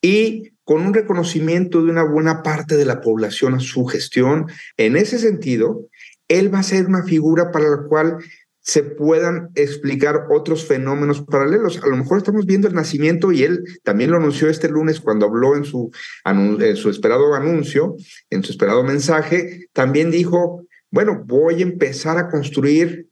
y 0.00 0.52
con 0.62 0.82
un 0.82 0.94
reconocimiento 0.94 1.82
de 1.82 1.90
una 1.90 2.04
buena 2.04 2.42
parte 2.42 2.76
de 2.76 2.84
la 2.84 3.00
población 3.00 3.54
a 3.54 3.60
su 3.60 3.84
gestión. 3.86 4.46
En 4.76 4.96
ese 4.96 5.18
sentido, 5.18 5.88
él 6.28 6.52
va 6.52 6.60
a 6.60 6.64
ser 6.64 6.86
una 6.86 7.02
figura 7.02 7.50
para 7.50 7.68
la 7.68 7.82
cual 7.88 8.18
se 8.60 8.82
puedan 8.82 9.50
explicar 9.54 10.26
otros 10.30 10.64
fenómenos 10.64 11.20
paralelos. 11.22 11.82
A 11.82 11.86
lo 11.86 11.98
mejor 11.98 12.16
estamos 12.16 12.46
viendo 12.46 12.66
el 12.66 12.74
nacimiento 12.74 13.30
y 13.30 13.42
él 13.42 13.62
también 13.82 14.10
lo 14.10 14.16
anunció 14.16 14.48
este 14.48 14.70
lunes 14.70 15.00
cuando 15.00 15.26
habló 15.26 15.54
en 15.54 15.64
su, 15.64 15.90
en 16.24 16.76
su 16.76 16.88
esperado 16.88 17.34
anuncio, 17.34 17.94
en 18.30 18.42
su 18.42 18.52
esperado 18.52 18.82
mensaje, 18.82 19.68
también 19.74 20.10
dijo, 20.10 20.63
bueno, 20.94 21.24
voy 21.26 21.58
a 21.58 21.64
empezar 21.64 22.18
a 22.18 22.28
construir 22.28 23.08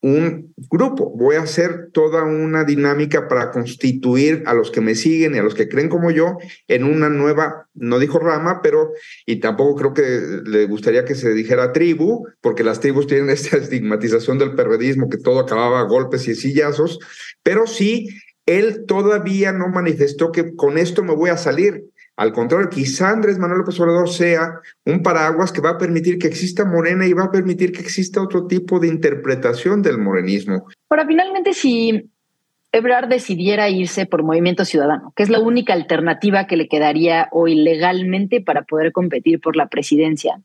un 0.00 0.54
grupo, 0.70 1.14
voy 1.14 1.36
a 1.36 1.42
hacer 1.42 1.90
toda 1.92 2.24
una 2.24 2.64
dinámica 2.64 3.28
para 3.28 3.50
constituir 3.50 4.42
a 4.46 4.54
los 4.54 4.70
que 4.70 4.80
me 4.80 4.94
siguen 4.94 5.34
y 5.34 5.38
a 5.38 5.42
los 5.42 5.54
que 5.54 5.68
creen 5.68 5.90
como 5.90 6.10
yo 6.10 6.38
en 6.66 6.84
una 6.84 7.10
nueva, 7.10 7.68
no 7.74 7.98
dijo 7.98 8.18
rama, 8.18 8.60
pero 8.62 8.92
y 9.26 9.36
tampoco 9.40 9.76
creo 9.76 9.92
que 9.92 10.48
le 10.48 10.64
gustaría 10.64 11.04
que 11.04 11.14
se 11.14 11.34
dijera 11.34 11.74
tribu, 11.74 12.26
porque 12.40 12.64
las 12.64 12.80
tribus 12.80 13.06
tienen 13.06 13.28
esta 13.30 13.58
estigmatización 13.58 14.38
del 14.38 14.54
perredismo, 14.54 15.10
que 15.10 15.18
todo 15.18 15.40
acababa 15.40 15.80
a 15.80 15.88
golpes 15.88 16.26
y 16.26 16.34
sillazos, 16.34 16.98
pero 17.42 17.66
sí, 17.66 18.08
él 18.46 18.86
todavía 18.86 19.52
no 19.52 19.68
manifestó 19.68 20.32
que 20.32 20.54
con 20.56 20.78
esto 20.78 21.04
me 21.04 21.14
voy 21.14 21.28
a 21.28 21.36
salir. 21.36 21.84
Al 22.20 22.34
contrario, 22.34 22.68
quizá 22.68 23.08
Andrés 23.08 23.38
Manuel 23.38 23.60
López 23.60 23.80
Obrador 23.80 24.10
sea 24.10 24.60
un 24.84 25.02
paraguas 25.02 25.52
que 25.52 25.62
va 25.62 25.70
a 25.70 25.78
permitir 25.78 26.18
que 26.18 26.26
exista 26.26 26.66
Morena 26.66 27.06
y 27.06 27.14
va 27.14 27.24
a 27.24 27.30
permitir 27.30 27.72
que 27.72 27.80
exista 27.80 28.20
otro 28.20 28.46
tipo 28.46 28.78
de 28.78 28.88
interpretación 28.88 29.80
del 29.80 29.96
morenismo. 29.96 30.66
Ahora, 30.90 31.06
finalmente, 31.06 31.54
si 31.54 32.10
Ebrard 32.72 33.08
decidiera 33.08 33.70
irse 33.70 34.04
por 34.04 34.22
Movimiento 34.22 34.66
Ciudadano, 34.66 35.14
que 35.16 35.22
es 35.22 35.30
la 35.30 35.40
única 35.40 35.72
alternativa 35.72 36.46
que 36.46 36.58
le 36.58 36.68
quedaría 36.68 37.30
hoy 37.32 37.54
legalmente 37.54 38.42
para 38.42 38.64
poder 38.64 38.92
competir 38.92 39.40
por 39.40 39.56
la 39.56 39.68
presidencia, 39.68 40.42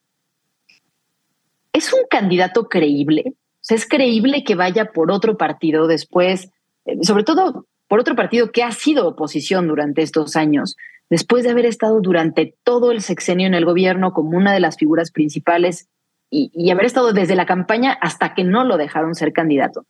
¿es 1.73 1.91
un 1.91 2.07
candidato 2.09 2.69
creíble? 2.69 3.33
¿Es 3.67 3.85
creíble 3.85 4.45
que 4.45 4.55
vaya 4.55 4.93
por 4.93 5.11
otro 5.11 5.35
partido 5.35 5.88
después, 5.88 6.47
eh, 6.85 6.95
sobre 7.01 7.25
todo 7.25 7.65
por 7.89 7.99
otro 7.99 8.15
partido 8.15 8.53
que 8.53 8.63
ha 8.63 8.71
sido 8.71 9.09
oposición 9.09 9.67
durante 9.67 10.03
estos 10.03 10.38
años? 10.38 10.77
Después 11.10 11.44
de 11.44 11.52
haber 11.52 11.65
estado 11.65 12.00
durante 12.02 12.56
todo 12.63 12.91
el 12.91 13.02
sexenio 13.02 13.48
en 13.48 13.54
el 13.54 13.65
gobierno 13.65 14.13
como 14.13 14.38
una 14.38 14.54
de 14.54 14.60
las 14.60 14.78
figuras 14.78 15.12
principales 15.12 15.88
y, 16.30 16.70
haber 16.70 16.86
estado 16.86 17.13
desde 17.13 17.36
la 17.36 17.46
campaña 17.46 17.94
hasta 18.02 18.34
que 18.34 18.44
no 18.44 18.65
lo 18.65 18.78
dejaron 18.78 19.15
ser 19.15 19.32
candidato. 19.32 19.86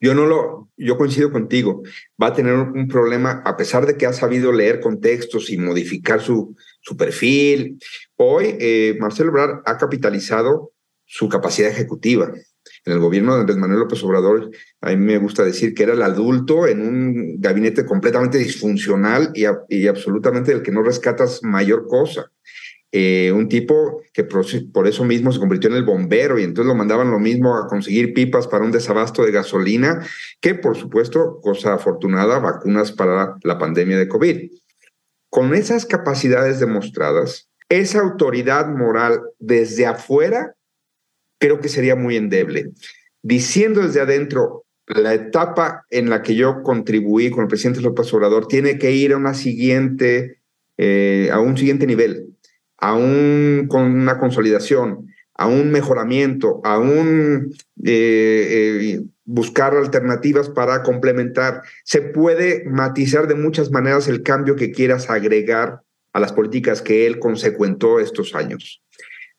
Yo 0.00 0.14
no 0.14 0.26
lo, 0.26 0.68
yo 0.76 0.96
coincido 0.96 1.30
contigo. 1.30 1.82
Va 2.20 2.28
a 2.28 2.32
tener 2.32 2.54
un 2.54 2.88
problema, 2.88 3.42
a 3.44 3.56
pesar 3.56 3.86
de 3.86 3.96
que 3.96 4.06
ha 4.06 4.12
sabido 4.12 4.52
leer 4.52 4.80
contextos 4.80 5.50
y 5.50 5.58
modificar 5.58 6.20
su, 6.20 6.56
su 6.80 6.96
perfil. 6.96 7.78
Hoy, 8.16 8.56
eh, 8.58 8.96
Marcelo 9.00 9.30
Ebrard 9.30 9.62
ha 9.64 9.78
capitalizado 9.78 10.72
su 11.04 11.28
capacidad 11.28 11.70
ejecutiva. 11.70 12.32
En 12.84 12.94
el 12.94 12.98
gobierno 12.98 13.34
de 13.34 13.40
Andrés 13.42 13.58
Manuel 13.58 13.80
López 13.80 14.02
Obrador, 14.02 14.50
a 14.80 14.90
mí 14.90 14.96
me 14.96 15.18
gusta 15.18 15.44
decir 15.44 15.72
que 15.72 15.84
era 15.84 15.92
el 15.92 16.02
adulto 16.02 16.66
en 16.66 16.80
un 16.80 17.40
gabinete 17.40 17.86
completamente 17.86 18.38
disfuncional 18.38 19.30
y, 19.34 19.86
absolutamente 19.86 20.50
el 20.50 20.62
que 20.62 20.72
no 20.72 20.82
rescatas 20.82 21.44
mayor 21.44 21.86
cosa. 21.86 22.32
Eh, 22.90 23.32
un 23.32 23.48
tipo 23.48 24.02
que 24.12 24.24
por, 24.24 24.86
eso 24.86 25.04
mismo 25.04 25.32
se 25.32 25.38
convirtió 25.38 25.70
en 25.70 25.76
el 25.76 25.84
bombero 25.84 26.38
y 26.38 26.42
entonces 26.42 26.68
lo 26.68 26.74
mandaban 26.74 27.10
lo 27.10 27.20
mismo 27.20 27.56
a 27.56 27.66
conseguir 27.66 28.12
pipas 28.12 28.48
para 28.48 28.64
un 28.64 28.72
desabasto 28.72 29.24
de 29.24 29.32
gasolina, 29.32 30.04
que 30.40 30.56
por 30.56 30.76
supuesto, 30.76 31.40
cosa 31.40 31.74
afortunada, 31.74 32.40
vacunas 32.40 32.90
para 32.90 33.36
la 33.44 33.58
pandemia 33.58 33.96
de 33.96 34.08
COVID. 34.08 34.50
Con 35.30 35.54
esas 35.54 35.86
capacidades 35.86 36.58
demostradas, 36.58 37.48
esa 37.68 38.00
autoridad 38.00 38.68
moral 38.68 39.22
desde 39.38 39.86
afuera 39.86 40.56
creo 41.42 41.60
que 41.60 41.68
sería 41.68 41.96
muy 41.96 42.16
endeble. 42.16 42.70
Diciendo 43.22 43.82
desde 43.82 44.00
adentro, 44.00 44.64
la 44.86 45.12
etapa 45.12 45.84
en 45.90 46.08
la 46.08 46.22
que 46.22 46.34
yo 46.34 46.62
contribuí 46.62 47.30
con 47.30 47.42
el 47.42 47.48
presidente 47.48 47.80
López 47.80 48.14
Obrador 48.14 48.46
tiene 48.46 48.78
que 48.78 48.92
ir 48.92 49.12
a 49.12 49.16
una 49.16 49.34
siguiente, 49.34 50.38
eh, 50.78 51.28
a 51.32 51.40
un 51.40 51.58
siguiente 51.58 51.86
nivel 51.86 52.32
a 52.82 52.94
un, 52.94 53.68
con 53.68 53.82
una 53.82 54.18
consolidación, 54.18 55.06
a 55.34 55.46
un 55.46 55.70
mejoramiento, 55.70 56.60
a 56.64 56.78
un 56.78 57.54
eh, 57.84 58.48
eh, 58.50 59.00
buscar 59.24 59.76
alternativas 59.76 60.50
para 60.50 60.82
complementar. 60.82 61.62
Se 61.84 62.02
puede 62.02 62.64
matizar 62.64 63.28
de 63.28 63.36
muchas 63.36 63.70
maneras 63.70 64.08
el 64.08 64.24
cambio 64.24 64.56
que 64.56 64.72
quieras 64.72 65.10
agregar 65.10 65.82
a 66.12 66.18
las 66.18 66.32
políticas 66.32 66.82
que 66.82 67.06
él 67.06 67.20
consecuentó 67.20 68.00
estos 68.00 68.34
años. 68.34 68.82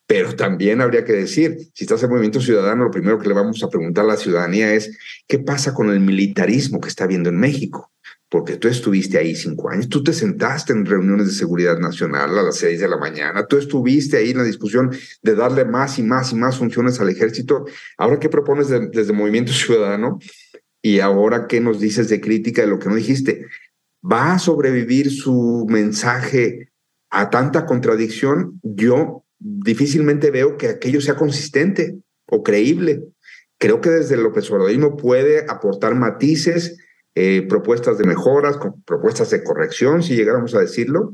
Pero 0.05 0.35
también 0.35 0.81
habría 0.81 1.05
que 1.05 1.13
decir, 1.13 1.57
si 1.73 1.85
estás 1.85 2.03
en 2.03 2.09
Movimiento 2.09 2.41
Ciudadano, 2.41 2.83
lo 2.83 2.91
primero 2.91 3.19
que 3.19 3.27
le 3.27 3.33
vamos 3.33 3.63
a 3.63 3.69
preguntar 3.69 4.03
a 4.05 4.09
la 4.09 4.17
ciudadanía 4.17 4.73
es, 4.73 4.97
¿qué 5.27 5.39
pasa 5.39 5.73
con 5.73 5.89
el 5.89 5.99
militarismo 5.99 6.81
que 6.81 6.89
está 6.89 7.07
viendo 7.07 7.29
en 7.29 7.39
México? 7.39 7.93
porque 8.33 8.57
tú 8.57 8.67
estuviste 8.67 9.19
ahí 9.19 9.35
cinco 9.35 9.69
años, 9.69 9.89
tú 9.89 10.01
te 10.01 10.11
sentaste 10.11 10.73
en 10.73 10.87
reuniones 10.87 11.27
de 11.27 11.33
seguridad 11.33 11.77
nacional 11.77 12.35
a 12.35 12.41
las 12.41 12.57
seis 12.57 12.79
de 12.79 12.87
la 12.87 12.97
mañana, 12.97 13.45
tú 13.45 13.59
estuviste 13.59 14.17
ahí 14.17 14.31
en 14.31 14.37
la 14.37 14.43
discusión 14.43 14.89
de 15.21 15.35
darle 15.35 15.65
más 15.65 15.99
y 15.99 16.01
más 16.01 16.31
y 16.31 16.35
más 16.35 16.57
funciones 16.57 16.99
al 16.99 17.09
ejército. 17.09 17.65
Ahora, 17.95 18.19
¿qué 18.19 18.29
propones 18.29 18.69
desde 18.69 19.13
Movimiento 19.13 19.53
Ciudadano? 19.53 20.17
Y 20.81 20.99
ahora, 20.99 21.45
¿qué 21.45 21.61
nos 21.61 21.79
dices 21.79 22.09
de 22.09 22.21
crítica 22.21 22.63
de 22.63 22.69
lo 22.69 22.79
que 22.79 22.89
no 22.89 22.95
dijiste? 22.95 23.45
¿Va 24.03 24.33
a 24.33 24.39
sobrevivir 24.39 25.11
su 25.11 25.67
mensaje 25.69 26.71
a 27.11 27.29
tanta 27.29 27.67
contradicción? 27.67 28.59
Yo 28.63 29.22
difícilmente 29.43 30.31
veo 30.31 30.57
que 30.57 30.69
aquello 30.69 31.01
sea 31.01 31.15
consistente 31.15 31.97
o 32.25 32.43
creíble. 32.43 33.03
Creo 33.57 33.81
que 33.81 33.89
desde 33.89 34.15
el 34.15 34.23
López 34.23 34.49
Obradorismo 34.49 34.95
puede 34.95 35.45
aportar 35.49 35.95
matices, 35.95 36.77
eh, 37.15 37.45
propuestas 37.47 37.97
de 37.97 38.05
mejoras, 38.05 38.57
propuestas 38.85 39.29
de 39.29 39.43
corrección, 39.43 40.01
si 40.01 40.15
llegáramos 40.15 40.55
a 40.55 40.59
decirlo, 40.59 41.13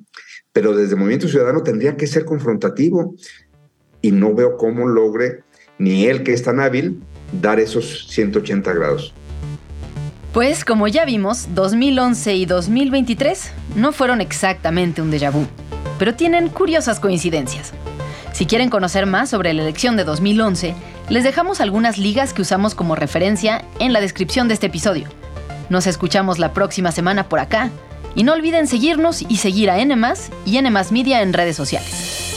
pero 0.54 0.76
desde 0.76 0.96
Movimiento 0.96 1.28
Ciudadano 1.28 1.64
tendría 1.64 1.98
que 1.98 2.08
ser 2.08 2.26
confrontativo 2.26 3.16
y 4.02 4.12
no 4.12 4.34
veo 4.34 4.58
cómo 4.58 4.88
logre 4.88 5.44
ni 5.78 6.06
él 6.06 6.24
que 6.24 6.34
es 6.34 6.44
tan 6.44 6.60
hábil 6.60 7.02
dar 7.42 7.60
esos 7.60 8.08
180 8.10 8.74
grados. 8.74 9.14
Pues 10.34 10.64
como 10.64 10.88
ya 10.88 11.06
vimos, 11.06 11.48
2011 11.56 12.36
y 12.36 12.46
2023 12.46 13.52
no 13.76 13.92
fueron 13.92 14.22
exactamente 14.22 15.02
un 15.02 15.12
déjà 15.12 15.32
vu, 15.32 15.48
pero 15.98 16.16
tienen 16.16 16.50
curiosas 16.50 17.00
coincidencias. 17.00 17.74
Si 18.40 18.46
quieren 18.46 18.70
conocer 18.70 19.06
más 19.06 19.30
sobre 19.30 19.54
la 19.54 19.64
elección 19.64 19.98
de 19.98 20.06
2011, 20.06 20.74
les 21.10 21.26
dejamos 21.26 21.60
algunas 21.60 21.98
ligas 21.98 22.32
que 22.32 22.42
usamos 22.42 22.74
como 22.74 22.96
referencia 22.96 23.66
en 23.80 23.92
la 23.92 24.00
descripción 24.00 24.48
de 24.48 24.54
este 24.54 24.68
episodio. 24.68 25.10
Nos 25.70 25.88
escuchamos 25.88 26.40
la 26.40 26.54
próxima 26.54 26.94
semana 26.94 27.28
por 27.28 27.40
acá. 27.40 27.70
Y 28.16 28.24
no 28.24 28.32
olviden 28.32 28.68
seguirnos 28.68 29.24
y 29.24 29.36
seguir 29.36 29.70
a 29.70 29.80
N 29.80 29.94
y 30.46 30.56
N 30.56 30.70
Media 30.70 31.22
en 31.22 31.34
redes 31.34 31.58
sociales. 31.58 32.29